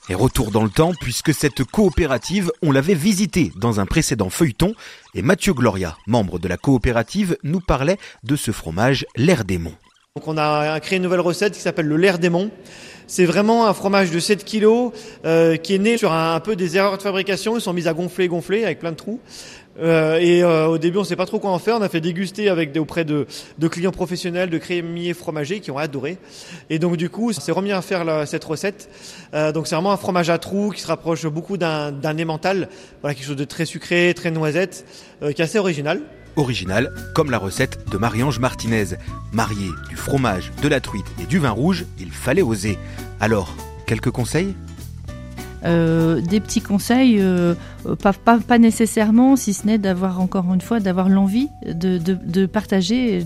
Et 0.08 0.14
retour 0.14 0.52
dans 0.52 0.62
le 0.62 0.70
temps, 0.70 0.92
puisque 1.00 1.34
cette 1.34 1.64
coopérative, 1.64 2.52
on 2.62 2.70
l'avait 2.70 2.94
visitée 2.94 3.50
dans 3.56 3.80
un 3.80 3.86
précédent 3.86 4.30
feuilleton, 4.30 4.72
et 5.14 5.22
Mathieu 5.22 5.52
Gloria, 5.52 5.96
membre 6.06 6.38
de 6.38 6.46
la 6.46 6.56
coopérative, 6.56 7.36
nous 7.42 7.60
parlait 7.60 7.98
de 8.22 8.36
ce 8.36 8.52
fromage 8.52 9.04
l'air 9.16 9.44
des 9.44 9.58
monts. 9.58 9.74
Donc 10.16 10.28
on 10.28 10.38
a 10.38 10.80
créé 10.80 10.96
une 10.96 11.02
nouvelle 11.02 11.20
recette 11.20 11.52
qui 11.52 11.60
s'appelle 11.60 11.84
le 11.86 11.98
lair 11.98 12.18
des 12.18 12.30
monts. 12.30 12.50
C'est 13.06 13.26
vraiment 13.26 13.66
un 13.66 13.74
fromage 13.74 14.10
de 14.10 14.18
7 14.18 14.44
kilos 14.46 14.92
euh, 15.26 15.56
qui 15.56 15.74
est 15.74 15.78
né 15.78 15.98
sur 15.98 16.10
un, 16.10 16.40
peu 16.40 16.56
des 16.56 16.78
erreurs 16.78 16.96
de 16.96 17.02
fabrication. 17.02 17.58
Ils 17.58 17.60
sont 17.60 17.74
mis 17.74 17.86
à 17.86 17.92
gonfler, 17.92 18.26
gonfler 18.26 18.64
avec 18.64 18.78
plein 18.78 18.92
de 18.92 18.96
trous. 18.96 19.20
Euh, 19.78 20.16
et 20.18 20.42
euh, 20.42 20.68
au 20.68 20.78
début, 20.78 20.96
on 20.96 21.02
ne 21.02 21.06
sait 21.06 21.16
pas 21.16 21.26
trop 21.26 21.38
quoi 21.38 21.50
en 21.50 21.58
faire. 21.58 21.76
On 21.76 21.82
a 21.82 21.90
fait 21.90 22.00
déguster 22.00 22.48
avec 22.48 22.72
des, 22.72 22.80
auprès 22.80 23.04
de, 23.04 23.26
de 23.58 23.68
clients 23.68 23.92
professionnels, 23.92 24.48
de 24.48 24.56
crémiers 24.56 25.12
fromagers 25.12 25.60
qui 25.60 25.70
ont 25.70 25.76
adoré. 25.76 26.16
Et 26.70 26.78
donc 26.78 26.96
du 26.96 27.10
coup, 27.10 27.28
on 27.28 27.32
s'est 27.34 27.52
remis 27.52 27.72
à 27.72 27.82
faire 27.82 28.02
la- 28.06 28.24
cette 28.24 28.44
recette. 28.44 28.88
Euh, 29.34 29.52
donc 29.52 29.66
c'est 29.66 29.74
vraiment 29.74 29.92
un 29.92 29.98
fromage 29.98 30.30
à 30.30 30.38
trous 30.38 30.70
qui 30.70 30.80
se 30.80 30.86
rapproche 30.86 31.26
beaucoup 31.26 31.58
d'un 31.58 31.92
d'un. 31.92 32.16
Voilà 33.02 33.14
quelque 33.14 33.26
chose 33.26 33.36
de 33.36 33.44
très 33.44 33.66
sucré, 33.66 34.14
très 34.16 34.30
noisette, 34.30 34.86
euh, 35.22 35.32
qui 35.32 35.42
est 35.42 35.44
assez 35.44 35.58
original. 35.58 36.00
Original, 36.36 36.92
comme 37.14 37.30
la 37.30 37.38
recette 37.38 37.88
de 37.90 37.98
Marie-Ange 37.98 38.38
Martinez. 38.38 38.96
Marié 39.32 39.70
du 39.88 39.96
fromage, 39.96 40.52
de 40.62 40.68
la 40.68 40.80
truite 40.80 41.06
et 41.20 41.26
du 41.26 41.38
vin 41.38 41.50
rouge, 41.50 41.84
il 41.98 42.12
fallait 42.12 42.42
oser. 42.42 42.78
Alors, 43.20 43.54
quelques 43.86 44.10
conseils? 44.10 44.54
Euh, 45.66 46.20
des 46.20 46.38
petits 46.40 46.60
conseils, 46.60 47.16
euh, 47.20 47.54
pas, 48.00 48.12
pas, 48.12 48.38
pas, 48.38 48.58
nécessairement, 48.58 49.34
si 49.36 49.52
ce 49.52 49.66
n'est 49.66 49.78
d'avoir 49.78 50.20
encore 50.20 50.52
une 50.54 50.60
fois 50.60 50.78
d'avoir 50.78 51.08
l'envie 51.08 51.48
de, 51.66 51.98
de, 51.98 52.46
partager, 52.46 53.24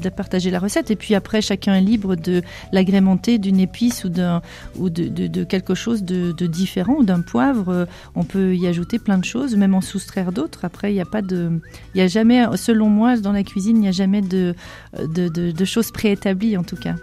la 0.51 0.59
recette. 0.59 0.91
Et 0.91 0.97
puis 0.97 1.15
après, 1.15 1.43
chacun 1.43 1.75
est 1.75 1.83
libre 1.83 2.17
de 2.17 2.43
l'agrémenter 2.73 3.39
d'une 3.39 3.61
épice 3.61 4.05
ou 4.05 4.09
d'un 4.09 4.41
ou 4.79 4.89
de, 4.89 5.09
de, 5.09 5.45
quelque 5.45 5.75
chose 5.75 6.03
de, 6.03 6.33
différent 6.47 7.03
d'un 7.03 7.21
poivre. 7.21 7.87
On 8.15 8.25
peut 8.25 8.57
y 8.57 8.67
ajouter 8.67 8.99
plein 8.99 9.19
de 9.19 9.25
choses, 9.25 9.55
même 9.57 9.75
en 9.75 9.83
soustraire 9.83 10.33
d'autres. 10.33 10.65
Après, 10.65 10.95
il 10.95 11.01
a 11.01 11.05
pas 11.05 11.23
de, 11.23 11.61
il 11.95 11.99
y 11.99 12.03
a 12.03 12.07
jamais, 12.07 12.45
selon 12.57 12.89
moi, 12.89 13.17
dans 13.19 13.33
la 13.33 13.43
cuisine, 13.43 13.77
il 13.77 13.81
n'y 13.81 13.89
a 13.89 13.93
jamais 13.93 14.23
de, 14.23 14.55
de 14.95 15.65
choses 15.65 15.91
préétablies 15.91 16.57
en 16.57 16.65
tout 16.65 16.77
cas. 16.77 16.95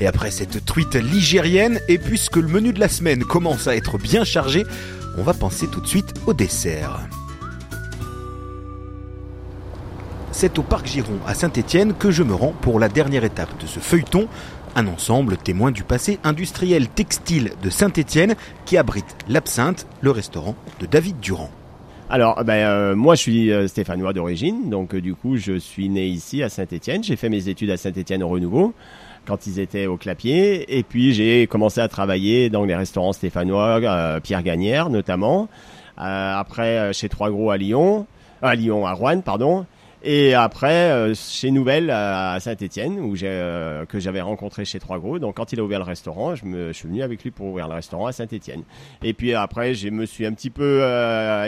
Et 0.00 0.06
après 0.06 0.30
cette 0.30 0.64
truite 0.64 0.94
ligérienne, 0.94 1.80
et 1.88 1.98
puisque 1.98 2.36
le 2.36 2.48
menu 2.48 2.72
de 2.72 2.80
la 2.80 2.88
semaine 2.88 3.24
commence 3.24 3.66
à 3.66 3.76
être 3.76 3.98
bien 3.98 4.24
chargé, 4.24 4.64
on 5.16 5.22
va 5.22 5.32
penser 5.32 5.66
tout 5.68 5.80
de 5.80 5.86
suite 5.86 6.14
au 6.26 6.34
dessert. 6.34 7.00
C'est 10.32 10.58
au 10.58 10.62
Parc 10.62 10.86
Giron 10.86 11.18
à 11.26 11.32
Saint-Étienne 11.32 11.94
que 11.94 12.10
je 12.10 12.22
me 12.22 12.34
rends 12.34 12.52
pour 12.60 12.78
la 12.78 12.90
dernière 12.90 13.24
étape 13.24 13.58
de 13.58 13.66
ce 13.66 13.80
feuilleton, 13.80 14.28
un 14.74 14.86
ensemble 14.86 15.38
témoin 15.38 15.70
du 15.70 15.82
passé 15.82 16.18
industriel 16.24 16.88
textile 16.88 17.52
de 17.62 17.70
Saint-Étienne 17.70 18.34
qui 18.66 18.76
abrite 18.76 19.16
l'Absinthe, 19.28 19.86
le 20.02 20.10
restaurant 20.10 20.54
de 20.78 20.84
David 20.84 21.20
Durand. 21.20 21.50
Alors, 22.10 22.44
ben, 22.44 22.66
euh, 22.66 22.94
moi, 22.94 23.14
je 23.14 23.22
suis 23.22 23.50
euh, 23.50 23.66
stéphanois 23.66 24.12
d'origine, 24.12 24.68
donc 24.68 24.94
euh, 24.94 25.00
du 25.00 25.14
coup, 25.14 25.38
je 25.38 25.58
suis 25.58 25.88
né 25.88 26.06
ici 26.06 26.42
à 26.42 26.50
Saint-Étienne. 26.50 27.02
J'ai 27.02 27.16
fait 27.16 27.30
mes 27.30 27.48
études 27.48 27.70
à 27.70 27.78
Saint-Étienne 27.78 28.22
au 28.22 28.28
Renouveau 28.28 28.74
quand 29.26 29.46
ils 29.46 29.58
étaient 29.58 29.86
au 29.86 29.96
Clapier. 29.96 30.78
Et 30.78 30.82
puis 30.82 31.12
j'ai 31.12 31.46
commencé 31.46 31.80
à 31.80 31.88
travailler 31.88 32.48
dans 32.48 32.64
les 32.64 32.74
restaurants 32.74 33.12
stéphanois, 33.12 33.80
euh, 33.82 34.20
Pierre 34.20 34.42
Gagnère 34.42 34.88
notamment. 34.88 35.48
Euh, 35.98 36.34
après 36.34 36.78
euh, 36.78 36.92
chez 36.92 37.08
Trois 37.08 37.30
Gros 37.30 37.50
à 37.50 37.56
Lyon, 37.56 38.06
à 38.42 38.54
Lyon 38.54 38.86
à 38.86 38.92
Rouen 38.92 39.20
pardon. 39.20 39.66
Et 40.02 40.34
après 40.34 41.12
chez 41.14 41.50
Nouvelle 41.50 41.90
à 41.90 42.38
Saint-Étienne 42.38 43.00
où 43.00 43.14
que 43.14 43.98
j'avais 43.98 44.20
rencontré 44.20 44.64
chez 44.64 44.78
Trois 44.78 45.00
Gros. 45.00 45.18
Donc 45.18 45.36
quand 45.36 45.52
il 45.52 45.58
a 45.58 45.64
ouvert 45.64 45.80
le 45.80 45.84
restaurant, 45.84 46.36
je, 46.36 46.44
me, 46.44 46.72
suis 46.72 46.86
venu 46.86 47.02
avec 47.02 47.24
lui 47.24 47.32
pour 47.32 47.46
ouvrir 47.46 47.66
le 47.66 47.74
restaurant 47.74 48.06
à 48.06 48.12
Saint-Étienne. 48.12 48.62
Et 49.02 49.14
puis 49.14 49.34
après, 49.34 49.74
je 49.74 49.88
me 49.88 50.06
suis 50.06 50.24
un 50.24 50.32
petit 50.32 50.50
peu 50.50 50.82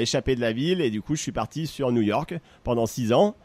échappé 0.00 0.34
de 0.34 0.40
la 0.40 0.52
ville 0.52 0.80
et 0.80 0.90
du 0.90 1.02
coup 1.02 1.14
je 1.14 1.22
suis 1.22 1.30
parti 1.30 1.68
sur 1.68 1.92
New 1.92 2.02
York 2.02 2.34
pendant 2.64 2.86
six 2.86 3.12
ans 3.12 3.36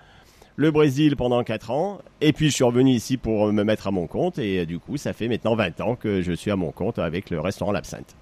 le 0.56 0.72
Brésil 0.72 1.16
pendant 1.16 1.44
4 1.44 1.72
ans, 1.72 2.00
et 2.22 2.34
puis 2.34 2.50
je 2.50 2.56
suis 2.56 2.64
revenu 2.64 2.92
ici 2.92 3.18
pour 3.18 3.52
me 3.52 3.64
mettre 3.64 3.88
à 3.88 3.92
mon 3.92 4.08
compte, 4.08 4.40
et 4.40 4.66
du 4.66 4.80
coup, 4.80 4.98
ça 4.98 5.14
fait 5.14 5.28
maintenant 5.28 5.56
20 5.56 5.82
ans 5.82 5.96
que 5.96 6.22
je 6.22 6.32
suis 6.34 6.52
à 6.52 6.56
mon 6.56 6.72
compte 6.72 7.00
avec 7.00 7.30
le 7.30 7.40
restaurant 7.40 7.72
L'Absinthe. 7.72 8.16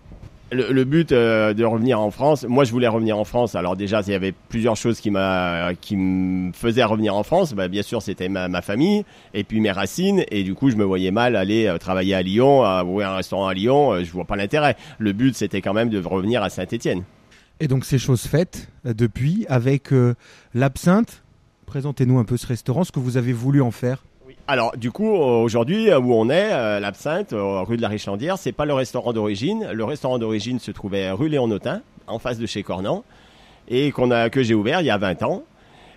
Le, 0.53 0.83
but 0.83 1.13
euh, 1.13 1.53
de 1.53 1.63
revenir 1.63 2.01
en 2.01 2.11
France, 2.11 2.43
moi 2.43 2.65
je 2.65 2.71
voulais 2.73 2.89
revenir 2.89 3.17
en 3.17 3.23
France. 3.23 3.55
Alors 3.55 3.77
déjà, 3.77 4.01
il 4.01 4.11
y 4.11 4.15
avait 4.15 4.33
plusieurs 4.49 4.75
choses 4.75 4.99
qui 4.99 5.09
m'a, 5.09 5.71
qui 5.79 5.95
me 5.95 6.51
faisaient 6.51 6.83
revenir 6.83 7.15
en 7.15 7.23
France. 7.23 7.53
Bah, 7.53 7.69
bien 7.69 7.83
sûr, 7.83 8.01
c'était 8.01 8.27
ma, 8.27 8.61
famille 8.61 9.05
et 9.33 9.45
puis 9.45 9.61
mes 9.61 9.71
racines. 9.71 10.25
Et 10.29 10.43
du 10.43 10.53
coup, 10.53 10.69
je 10.69 10.75
me 10.75 10.83
voyais 10.83 11.11
mal 11.11 11.37
aller 11.37 11.67
euh, 11.67 11.77
travailler 11.77 12.15
à 12.15 12.21
Lyon, 12.21 12.63
à 12.63 12.83
ouvrir 12.83 13.11
un 13.11 13.15
restaurant 13.15 13.47
à 13.47 13.53
Lyon. 13.53 13.93
Euh, 13.93 14.03
je 14.03 14.11
vois 14.11 14.25
pas 14.25 14.35
l'intérêt. 14.35 14.75
Le 14.99 15.13
but, 15.13 15.37
c'était 15.37 15.61
quand 15.61 15.73
même 15.73 15.89
de 15.89 16.03
revenir 16.03 16.43
à 16.43 16.49
Saint-Étienne. 16.49 17.03
Et 17.61 17.69
donc 17.69 17.85
ces 17.85 17.97
choses 17.97 18.23
faites 18.23 18.67
depuis 18.83 19.45
avec 19.47 19.89
l'absinthe 20.55 21.21
Présentez-nous 21.71 22.19
un 22.19 22.25
peu 22.25 22.35
ce 22.35 22.47
restaurant, 22.47 22.83
ce 22.83 22.91
que 22.91 22.99
vous 22.99 23.15
avez 23.15 23.31
voulu 23.31 23.61
en 23.61 23.71
faire. 23.71 24.03
Alors, 24.45 24.75
du 24.75 24.91
coup, 24.91 25.07
aujourd'hui, 25.07 25.89
où 25.93 26.13
on 26.13 26.29
est, 26.29 26.51
euh, 26.51 26.81
l'Absinthe, 26.81 27.31
euh, 27.31 27.61
rue 27.61 27.77
de 27.77 27.81
la 27.81 27.87
Richlandière, 27.87 28.37
c'est 28.37 28.51
pas 28.51 28.65
le 28.65 28.73
restaurant 28.73 29.13
d'origine. 29.13 29.69
Le 29.71 29.85
restaurant 29.85 30.19
d'origine 30.19 30.59
se 30.59 30.71
trouvait 30.71 31.09
rue 31.11 31.29
Léon-Notin, 31.29 31.79
en 32.07 32.19
face 32.19 32.37
de 32.37 32.45
chez 32.45 32.61
Cornan, 32.61 33.05
et 33.69 33.93
qu'on 33.93 34.11
a, 34.11 34.29
que 34.29 34.43
j'ai 34.43 34.53
ouvert 34.53 34.81
il 34.81 34.87
y 34.87 34.89
a 34.89 34.97
20 34.97 35.23
ans. 35.23 35.43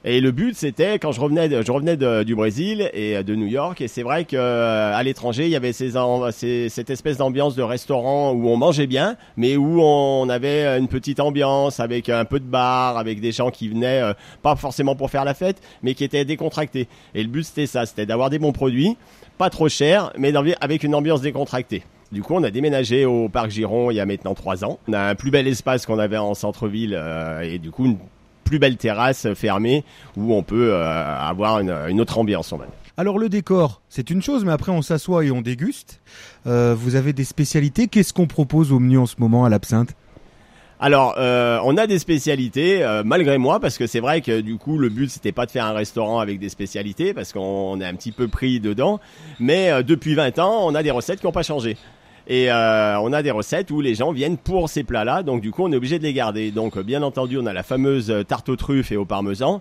Et 0.07 0.21
le 0.21 0.33
but, 0.33 0.55
c'était 0.55 0.99
quand 0.99 1.13
je 1.13 1.21
revenais, 1.21 1.49
je 1.49 1.73
revenais 1.73 1.97
du 2.25 2.35
Brésil 2.35 2.91
et 2.93 3.25
de 3.25 3.35
New 3.35 3.47
York, 3.47 3.81
et 3.81 3.89
c'est 3.89 4.03
vrai 4.03 4.27
que 4.27 4.37
euh, 4.37 4.95
à 4.95 5.03
l'étranger, 5.03 5.45
il 5.45 5.51
y 5.51 5.57
avait 5.57 5.73
cette 5.73 6.91
espèce 6.91 7.17
d'ambiance 7.17 7.57
de 7.57 7.63
restaurant 7.63 8.33
où 8.33 8.51
on 8.51 8.59
mangeait 8.59 8.87
bien, 8.87 9.17
mais 9.39 9.57
où 9.57 9.81
on 9.81 10.29
avait 10.29 10.79
une 10.79 10.89
petite 10.89 11.21
ambiance 11.21 11.81
avec 11.81 12.11
un 12.11 12.27
peu 12.27 12.39
de 12.39 12.45
bar, 12.45 12.99
avec 12.99 13.23
des 13.23 13.33
gens 13.33 13.51
qui 13.51 13.71
venaient 13.71 14.03
euh, 14.03 14.13
pas 14.43 14.57
forcément 14.57 14.95
pour 14.95 15.11
faire 15.11 15.25
la 15.25 15.33
fête, 15.33 15.63
mais 15.83 15.95
qui 15.95 16.05
étaient 16.05 16.27
décontractés. 16.27 16.87
Et 17.15 17.23
le 17.23 17.31
but, 17.31 17.45
c'était 17.45 17.67
ça, 17.67 17.87
c'était 17.87 18.05
d'avoir 18.05 18.29
des 18.29 18.39
bons 18.39 18.53
produits, 18.53 18.99
pas 19.39 19.49
trop 19.49 19.71
chers, 19.71 20.13
mais 20.19 20.35
avec 20.61 20.83
une 20.83 20.95
ambiance 20.95 21.23
décontractée. 21.23 21.83
Du 22.13 22.23
coup, 22.23 22.35
on 22.35 22.43
a 22.43 22.51
déménagé 22.51 23.07
au 23.07 23.31
parc 23.31 23.51
Giron 23.51 23.91
il 23.91 23.95
y 23.95 24.01
a 24.01 24.07
maintenant 24.07 24.35
trois 24.35 24.65
ans. 24.65 24.79
On 24.87 24.93
a 24.93 25.01
un 25.01 25.15
plus 25.15 25.31
bel 25.31 25.49
espace 25.49 25.87
qu'on 25.87 25.99
avait 25.99 26.19
en 26.19 26.35
centre-ville 26.35 26.95
euh, 26.95 27.41
et 27.41 27.59
du 27.59 27.71
coup 27.71 27.99
plus 28.45 28.59
belle 28.59 28.77
terrasse 28.77 29.33
fermée 29.35 29.85
où 30.17 30.35
on 30.35 30.43
peut 30.43 30.73
euh, 30.73 31.19
avoir 31.19 31.61
une, 31.61 32.01
autre 32.01 32.19
ambiance. 32.19 32.53
On 32.53 32.61
Alors 32.97 33.19
le 33.19 33.29
décor, 33.29 33.83
c'est 33.89 34.11
une 34.11 34.23
chose, 34.23 34.45
mais 34.45 34.53
après 34.53 34.73
on 34.73 34.83
s'assoit 34.83 35.25
et 35.25 35.31
on 35.31 35.43
déguste. 35.43 36.01
Euh, 36.47 36.75
vous 36.79 36.95
avez 36.95 37.13
des 37.13 37.25
spécialités. 37.25 37.89
Qu'est-ce 37.89 38.13
qu'on 38.13 38.27
propose 38.27 38.73
au 38.73 38.79
menu 38.79 38.99
en 38.99 39.07
ce 39.07 39.17
moment 39.19 39.45
à 39.45 39.49
l'absinthe? 39.49 39.95
Alors, 40.81 41.15
euh, 41.19 41.61
on 41.65 41.77
a 41.79 41.87
des 41.87 41.99
spécialités, 41.99 42.85
malgré 43.05 43.39
moi, 43.39 43.59
parce 43.59 43.79
que 43.79 43.87
c'est 43.87 44.01
vrai 44.01 44.21
que 44.21 44.41
du 44.41 44.59
coup, 44.59 44.77
le 44.77 44.91
but 44.91 45.09
c'était 45.09 45.33
pas 45.33 45.47
de 45.47 45.51
faire 45.51 45.65
un 45.65 45.73
restaurant 45.73 46.19
avec 46.19 46.39
des 46.39 46.49
spécialités, 46.51 47.15
parce 47.15 47.33
qu'on 47.33 47.81
est 47.81 47.87
un 47.87 47.95
petit 47.95 48.13
peu 48.13 48.29
pris 48.29 48.61
dedans. 48.61 49.01
Mais 49.41 49.83
depuis 49.83 50.15
20 50.15 50.39
ans, 50.41 50.67
on 50.67 50.75
a 50.75 50.83
des 50.83 50.91
recettes 50.91 51.21
qui 51.21 51.27
n'ont 51.27 51.33
pas 51.33 51.45
changé. 51.45 51.79
Et 52.27 52.51
euh, 52.51 52.99
on 53.01 53.13
a 53.13 53.23
des 53.23 53.31
recettes 53.31 53.71
où 53.71 53.81
les 53.81 53.95
gens 53.95 54.13
viennent 54.13 54.39
pour 54.39 54.69
ces 54.71 54.83
plats-là, 54.83 55.23
donc 55.23 55.43
du 55.43 55.51
coup 55.51 55.65
on 55.65 55.73
est 55.73 55.77
obligé 55.77 55.99
de 55.99 56.05
les 56.05 56.15
garder. 56.15 56.51
Donc 56.51 56.79
bien 56.79 57.03
entendu 57.03 57.39
on 57.39 57.47
a 57.47 57.53
la 57.53 57.63
fameuse 57.63 58.25
tarte 58.27 58.49
aux 58.49 58.57
truffes 58.57 58.93
et 58.93 58.97
au 58.97 59.05
parmesan. 59.05 59.61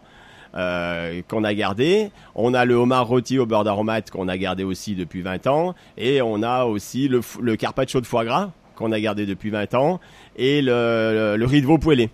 Euh, 0.55 1.23
qu'on 1.27 1.43
a 1.43 1.55
gardé. 1.55 2.11
On 2.35 2.53
a 2.53 2.63
le 2.65 2.75
homard 2.75 3.07
rôti 3.07 3.39
au 3.39 3.47
beurre 3.47 3.63
d'aromate 3.63 4.11
qu'on 4.11 4.27
a 4.27 4.37
gardé 4.37 4.63
aussi 4.63 4.93
depuis 4.93 5.23
20 5.23 5.47
ans. 5.47 5.73
Et 5.97 6.21
on 6.21 6.43
a 6.43 6.65
aussi 6.65 7.07
le, 7.07 7.55
carpaccio 7.55 8.01
de 8.01 8.05
foie 8.05 8.23
gras 8.23 8.51
qu'on 8.75 8.91
a 8.91 8.99
gardé 8.99 9.25
depuis 9.25 9.49
20 9.49 9.73
ans. 9.73 9.99
Et 10.35 10.61
le, 10.61 11.43
riz 11.43 11.61
de 11.61 11.65
veau 11.65 11.79
poêlé. 11.79 12.11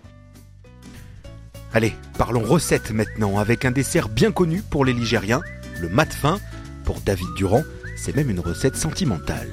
Allez, 1.74 1.92
parlons 2.16 2.42
recettes 2.42 2.92
maintenant 2.92 3.38
avec 3.38 3.66
un 3.66 3.72
dessert 3.72 4.08
bien 4.08 4.32
connu 4.32 4.62
pour 4.62 4.86
les 4.86 4.94
Ligériens, 4.94 5.42
le 5.78 5.90
mat 5.90 6.10
fin. 6.12 6.38
Pour 6.84 7.00
David 7.00 7.28
Durand, 7.36 7.62
c'est 7.94 8.16
même 8.16 8.30
une 8.30 8.40
recette 8.40 8.74
sentimentale. 8.74 9.50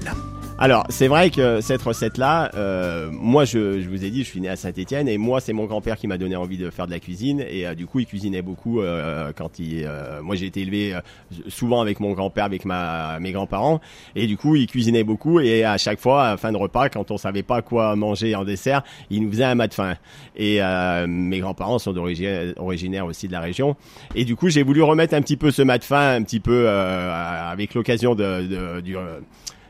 Alors, 0.60 0.88
c'est 0.90 1.08
vrai 1.08 1.30
que 1.30 1.62
cette 1.62 1.84
recette-là, 1.84 2.50
euh, 2.56 3.10
moi, 3.12 3.46
je, 3.46 3.80
je, 3.80 3.88
vous 3.88 4.04
ai 4.04 4.10
dit, 4.10 4.24
je 4.24 4.28
suis 4.28 4.42
né 4.42 4.50
à 4.50 4.56
Saint-Étienne 4.56 5.08
et 5.08 5.20
moi, 5.20 5.40
c'est 5.40 5.54
mon 5.54 5.66
grand-père 5.66 5.98
qui 5.98 6.08
m'a 6.08 6.18
donné 6.18 6.36
envie 6.36 6.58
de 6.58 6.72
faire 6.72 6.88
de 6.88 6.92
la 6.92 7.00
cuisine 7.00 7.46
et 7.48 7.68
euh, 7.68 7.76
du 7.76 7.86
coup, 7.86 8.00
il 8.00 8.08
cuisinait 8.08 8.42
beaucoup 8.42 8.82
euh, 8.82 9.32
quand 9.38 9.60
il. 9.60 9.86
Euh, 9.86 10.24
moi, 10.24 10.36
j'ai 10.36 10.48
été 10.48 10.62
élevé 10.62 10.96
euh, 10.96 11.02
souvent 11.48 11.80
avec 11.80 12.00
mon 12.00 12.14
grand-père, 12.14 12.46
avec 12.46 12.66
ma, 12.66 13.20
mes 13.20 13.34
grands-parents 13.34 13.82
et 14.16 14.26
du 14.26 14.36
coup, 14.36 14.56
il 14.56 14.66
cuisinait 14.66 15.04
beaucoup 15.04 15.40
et 15.40 15.64
à 15.64 15.78
chaque 15.78 16.00
fois, 16.00 16.30
à 16.30 16.38
fin 16.38 16.52
de 16.52 16.58
repas, 16.58 16.90
quand 16.90 17.12
on 17.12 17.18
savait 17.18 17.44
pas 17.44 17.62
quoi 17.62 17.96
manger 17.96 18.34
en 18.34 18.44
dessert, 18.44 18.82
il 19.12 19.22
nous 19.22 19.30
faisait 19.30 19.44
un 19.44 19.54
mat 19.54 19.68
de 19.68 19.76
faim. 19.76 19.94
Et 20.36 20.60
mes 21.08 21.40
grands-parents 21.40 21.78
sont 21.78 21.94
d'origine 21.94 22.54
originaires 22.58 23.06
aussi 23.06 23.28
de 23.28 23.34
la 23.34 23.42
région 23.42 23.76
et 24.16 24.26
du 24.26 24.36
coup, 24.36 24.50
j'ai 24.50 24.64
voulu 24.64 24.82
remettre 24.82 25.14
un 25.14 25.22
petit 25.22 25.38
peu 25.38 25.52
ce 25.52 25.62
mat 25.62 25.78
de 25.78 25.84
faim, 25.84 26.16
un 26.16 26.24
petit 26.24 26.40
peu 26.40 26.68
avec 26.68 27.74
l'occasion 27.76 28.16
de, 28.16 28.48
de, 28.48 28.82
du 28.82 28.96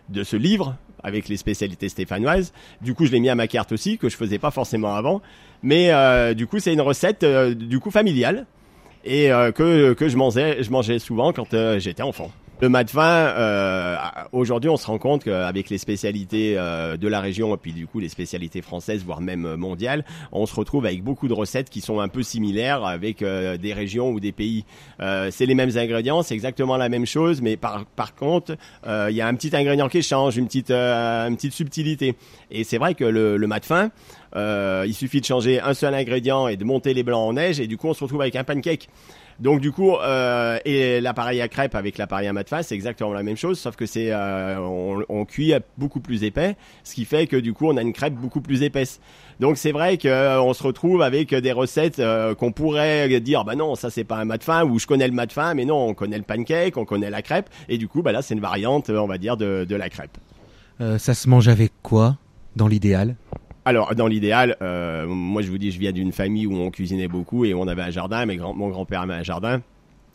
de 0.09 0.23
ce 0.23 0.35
livre 0.35 0.75
avec 1.03 1.27
les 1.27 1.37
spécialités 1.37 1.89
stéphanoises. 1.89 2.53
Du 2.81 2.93
coup, 2.93 3.05
je 3.05 3.11
l'ai 3.11 3.19
mis 3.19 3.29
à 3.29 3.35
ma 3.35 3.47
carte 3.47 3.71
aussi, 3.71 3.97
que 3.97 4.09
je 4.09 4.17
faisais 4.17 4.39
pas 4.39 4.51
forcément 4.51 4.95
avant. 4.95 5.21
Mais 5.63 5.91
euh, 5.91 6.33
du 6.33 6.47
coup, 6.47 6.59
c'est 6.59 6.73
une 6.73 6.81
recette 6.81 7.23
euh, 7.23 7.53
du 7.53 7.79
coup 7.79 7.91
familiale 7.91 8.45
et 9.05 9.31
euh, 9.31 9.51
que, 9.51 9.93
que 9.93 10.09
je 10.09 10.17
mangeais, 10.17 10.63
je 10.63 10.71
mangeais 10.71 10.99
souvent 10.99 11.33
quand 11.33 11.55
j'étais 11.77 12.03
enfant. 12.03 12.31
Le 12.59 12.69
vin, 12.69 13.03
euh, 13.03 13.95
aujourd'hui, 14.31 14.67
on 14.67 14.77
se 14.77 14.87
rend 14.87 14.97
compte 14.97 15.23
qu'avec 15.23 15.69
les 15.69 15.77
spécialités 15.77 16.55
euh, 16.57 16.97
de 16.97 17.07
la 17.07 17.21
région 17.21 17.53
et 17.53 17.57
puis 17.57 17.71
du 17.71 17.85
coup 17.85 17.99
les 17.99 18.09
spécialités 18.09 18.63
françaises, 18.63 19.03
voire 19.05 19.21
même 19.21 19.45
euh, 19.45 19.57
mondiales, 19.57 20.03
on 20.31 20.47
se 20.47 20.55
retrouve 20.55 20.87
avec 20.87 21.03
beaucoup 21.03 21.27
de 21.27 21.33
recettes 21.33 21.69
qui 21.69 21.81
sont 21.81 21.99
un 21.99 22.07
peu 22.07 22.23
similaires 22.23 22.83
avec 22.83 23.19
des 23.19 23.73
régions 23.73 24.09
ou 24.09 24.19
des 24.19 24.31
pays. 24.31 24.65
c'est 24.99 25.45
les 25.45 25.53
mêmes 25.53 25.77
ingrédients, 25.77 26.23
c'est 26.23 26.33
exactement 26.33 26.77
la 26.77 26.89
même 26.89 27.05
chose, 27.05 27.41
mais 27.41 27.57
par, 27.57 27.85
par 27.85 28.15
contre, 28.15 28.55
il 28.85 29.15
y 29.15 29.21
a 29.21 29.27
un 29.27 29.35
petit 29.35 29.55
ingrédient 29.55 29.87
qui 29.87 30.01
change, 30.01 30.37
une 30.37 30.47
petite, 30.47 30.71
une 30.71 31.35
petite 31.35 31.53
subtilité. 31.53 32.15
Et 32.51 32.63
c'est 32.63 32.77
vrai 32.77 32.95
que 32.95 33.05
le, 33.05 33.37
le 33.37 33.47
mat 33.47 33.59
de 33.59 33.65
fin, 33.65 33.91
il 34.85 34.93
suffit 34.93 35.21
de 35.21 35.25
changer 35.25 35.59
un 35.59 35.73
seul 35.73 35.93
ingrédient 35.93 36.47
et 36.47 36.57
de 36.57 36.63
monter 36.63 36.93
les 36.93 37.03
blancs 37.03 37.29
en 37.29 37.33
neige, 37.33 37.59
et 37.59 37.67
du 37.67 37.77
coup, 37.77 37.87
on 37.87 37.93
se 37.93 38.03
retrouve 38.03 38.21
avec 38.21 38.35
un 38.35 38.43
pancake. 38.43 38.89
Donc 39.39 39.61
du 39.61 39.71
coup, 39.71 39.95
euh, 39.95 40.57
et 40.65 40.99
l'appareil 40.99 41.41
à 41.41 41.47
crêpes 41.47 41.75
avec 41.75 41.97
l'appareil 41.97 42.27
à 42.27 42.33
mat 42.33 42.49
face, 42.49 42.67
c'est 42.67 42.75
exactement 42.75 43.13
la 43.13 43.21
même 43.21 43.37
chose, 43.37 43.59
sauf 43.59 43.75
que 43.75 43.85
c'est 43.85 44.11
euh, 44.11 44.57
on, 45.09 45.25
cuit 45.25 45.53
beaucoup 45.77 45.99
plus 45.99 46.23
épais, 46.23 46.55
ce 46.83 46.95
qui 46.95 47.05
fait 47.05 47.27
que 47.27 47.35
du 47.35 47.53
coup 47.53 47.67
on 47.67 47.77
a 47.77 47.81
une 47.81 47.93
crêpe 47.93 48.15
beaucoup 48.15 48.41
plus 48.41 48.63
épaisse. 48.63 48.99
Donc 49.39 49.57
c'est 49.57 49.71
vrai 49.71 49.99
qu'on 49.99 50.07
euh, 50.09 50.53
se 50.53 50.63
retrouve 50.63 51.03
avec 51.03 51.35
des 51.35 51.51
recettes 51.51 51.99
euh, 51.99 52.33
qu'on 52.33 52.51
pourrait 52.51 53.19
dire 53.19 53.43
bah 53.43 53.55
non 53.55 53.75
ça 53.75 53.91
c'est 53.91 54.03
pas 54.03 54.17
un 54.17 54.25
mat 54.25 54.43
fin 54.43 54.65
ou 54.65 54.79
je 54.79 54.87
connais 54.87 55.07
le 55.07 55.13
mat 55.13 55.31
fin 55.31 55.53
mais 55.53 55.65
non 55.65 55.89
on 55.89 55.93
connaît 55.93 56.17
le 56.17 56.23
pancake, 56.23 56.75
on 56.77 56.85
connaît 56.85 57.11
la 57.11 57.21
crêpe 57.21 57.49
et 57.69 57.77
du 57.77 57.87
coup 57.87 58.01
bah 58.01 58.11
là 58.11 58.23
c'est 58.23 58.33
une 58.33 58.39
variante 58.39 58.89
on 58.89 59.05
va 59.05 59.19
dire 59.19 59.37
de, 59.37 59.65
de 59.69 59.75
la 59.75 59.89
crêpe. 59.89 60.17
Euh, 60.81 60.97
ça 60.97 61.13
se 61.13 61.29
mange 61.29 61.47
avec 61.47 61.71
quoi 61.81 62.17
dans 62.55 62.67
l'idéal? 62.67 63.15
Alors, 63.67 63.93
dans 63.95 64.07
l'idéal, 64.07 64.55
euh, 64.61 65.05
moi 65.07 65.41
je 65.41 65.49
vous 65.49 65.57
dis, 65.57 65.71
je 65.71 65.79
viens 65.79 65.91
d'une 65.91 66.13
famille 66.13 66.47
où 66.47 66.55
on 66.55 66.71
cuisinait 66.71 67.09
beaucoup 67.09 67.43
et 67.43 67.53
on 67.53 67.67
avait 67.67 67.81
un 67.81 67.89
jardin. 67.89 68.25
Mon 68.25 68.69
grand-père 68.69 69.01
avait 69.01 69.15
un 69.15 69.23
jardin. 69.23 69.61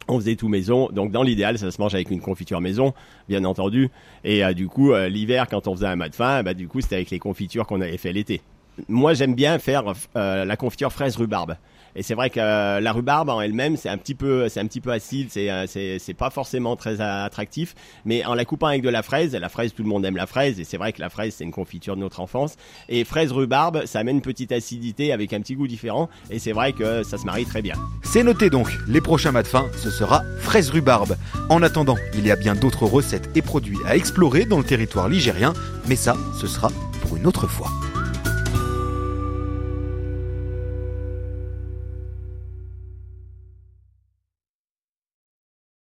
On 0.08 0.18
faisait 0.18 0.36
tout 0.36 0.48
maison, 0.48 0.88
donc 0.90 1.12
dans 1.12 1.22
l'idéal, 1.22 1.58
ça 1.58 1.70
se 1.70 1.78
mange 1.78 1.94
avec 1.94 2.10
une 2.10 2.22
confiture 2.22 2.62
maison, 2.62 2.94
bien 3.28 3.44
entendu. 3.44 3.90
Et 4.24 4.42
euh, 4.42 4.54
du 4.54 4.68
coup, 4.68 4.92
euh, 4.92 5.10
l'hiver, 5.10 5.48
quand 5.50 5.68
on 5.68 5.74
faisait 5.74 5.86
un 5.86 5.96
mat 5.96 6.08
de 6.08 6.14
fin, 6.14 6.42
bah, 6.42 6.54
du 6.54 6.66
coup, 6.66 6.80
c'était 6.80 6.94
avec 6.94 7.10
les 7.10 7.18
confitures 7.18 7.66
qu'on 7.66 7.82
avait 7.82 7.98
fait 7.98 8.14
l'été. 8.14 8.40
Moi, 8.88 9.12
j'aime 9.12 9.34
bien 9.34 9.58
faire 9.58 9.84
la 10.14 10.56
confiture 10.56 10.90
fraise 10.90 11.16
rhubarbe. 11.16 11.56
Et 11.94 12.02
c'est 12.02 12.14
vrai 12.14 12.30
que 12.30 12.40
euh, 12.40 12.80
la 12.80 12.92
rhubarbe 12.92 13.28
en 13.28 13.40
elle-même, 13.40 13.76
c'est 13.76 13.88
un 13.88 13.98
petit 13.98 14.14
peu, 14.14 14.48
c'est 14.48 14.60
un 14.60 14.66
petit 14.66 14.80
peu 14.80 14.92
acide, 14.92 15.28
c'est, 15.30 15.50
euh, 15.50 15.66
c'est, 15.66 16.14
pas 16.14 16.30
forcément 16.30 16.76
très 16.76 17.00
attractif. 17.00 17.74
Mais 18.04 18.24
en 18.24 18.34
la 18.34 18.44
coupant 18.44 18.66
avec 18.66 18.82
de 18.82 18.88
la 18.88 19.02
fraise, 19.02 19.34
la 19.34 19.48
fraise, 19.48 19.74
tout 19.74 19.82
le 19.82 19.88
monde 19.88 20.04
aime 20.04 20.16
la 20.16 20.26
fraise, 20.26 20.60
et 20.60 20.64
c'est 20.64 20.76
vrai 20.76 20.92
que 20.92 21.00
la 21.00 21.10
fraise, 21.10 21.34
c'est 21.36 21.44
une 21.44 21.52
confiture 21.52 21.96
de 21.96 22.00
notre 22.00 22.20
enfance. 22.20 22.56
Et 22.88 23.04
fraise 23.04 23.32
rhubarbe, 23.32 23.84
ça 23.86 23.98
amène 24.00 24.16
une 24.16 24.22
petite 24.22 24.52
acidité 24.52 25.12
avec 25.12 25.32
un 25.32 25.40
petit 25.40 25.54
goût 25.54 25.66
différent, 25.66 26.08
et 26.30 26.38
c'est 26.38 26.52
vrai 26.52 26.72
que 26.72 27.02
ça 27.02 27.18
se 27.18 27.24
marie 27.24 27.44
très 27.44 27.62
bien. 27.62 27.74
C'est 28.02 28.22
noté 28.22 28.50
donc, 28.50 28.68
les 28.88 29.00
prochains 29.00 29.32
mat 29.32 29.42
de 29.42 29.48
fin, 29.48 29.66
ce 29.76 29.90
sera 29.90 30.22
fraise 30.38 30.70
rhubarbe. 30.70 31.16
En 31.48 31.62
attendant, 31.62 31.96
il 32.14 32.26
y 32.26 32.30
a 32.30 32.36
bien 32.36 32.54
d'autres 32.54 32.86
recettes 32.86 33.30
et 33.34 33.42
produits 33.42 33.78
à 33.86 33.96
explorer 33.96 34.44
dans 34.44 34.58
le 34.58 34.64
territoire 34.64 35.08
ligérien, 35.08 35.52
mais 35.86 35.96
ça, 35.96 36.16
ce 36.40 36.46
sera 36.46 36.68
pour 37.02 37.16
une 37.16 37.26
autre 37.26 37.46
fois. 37.46 37.70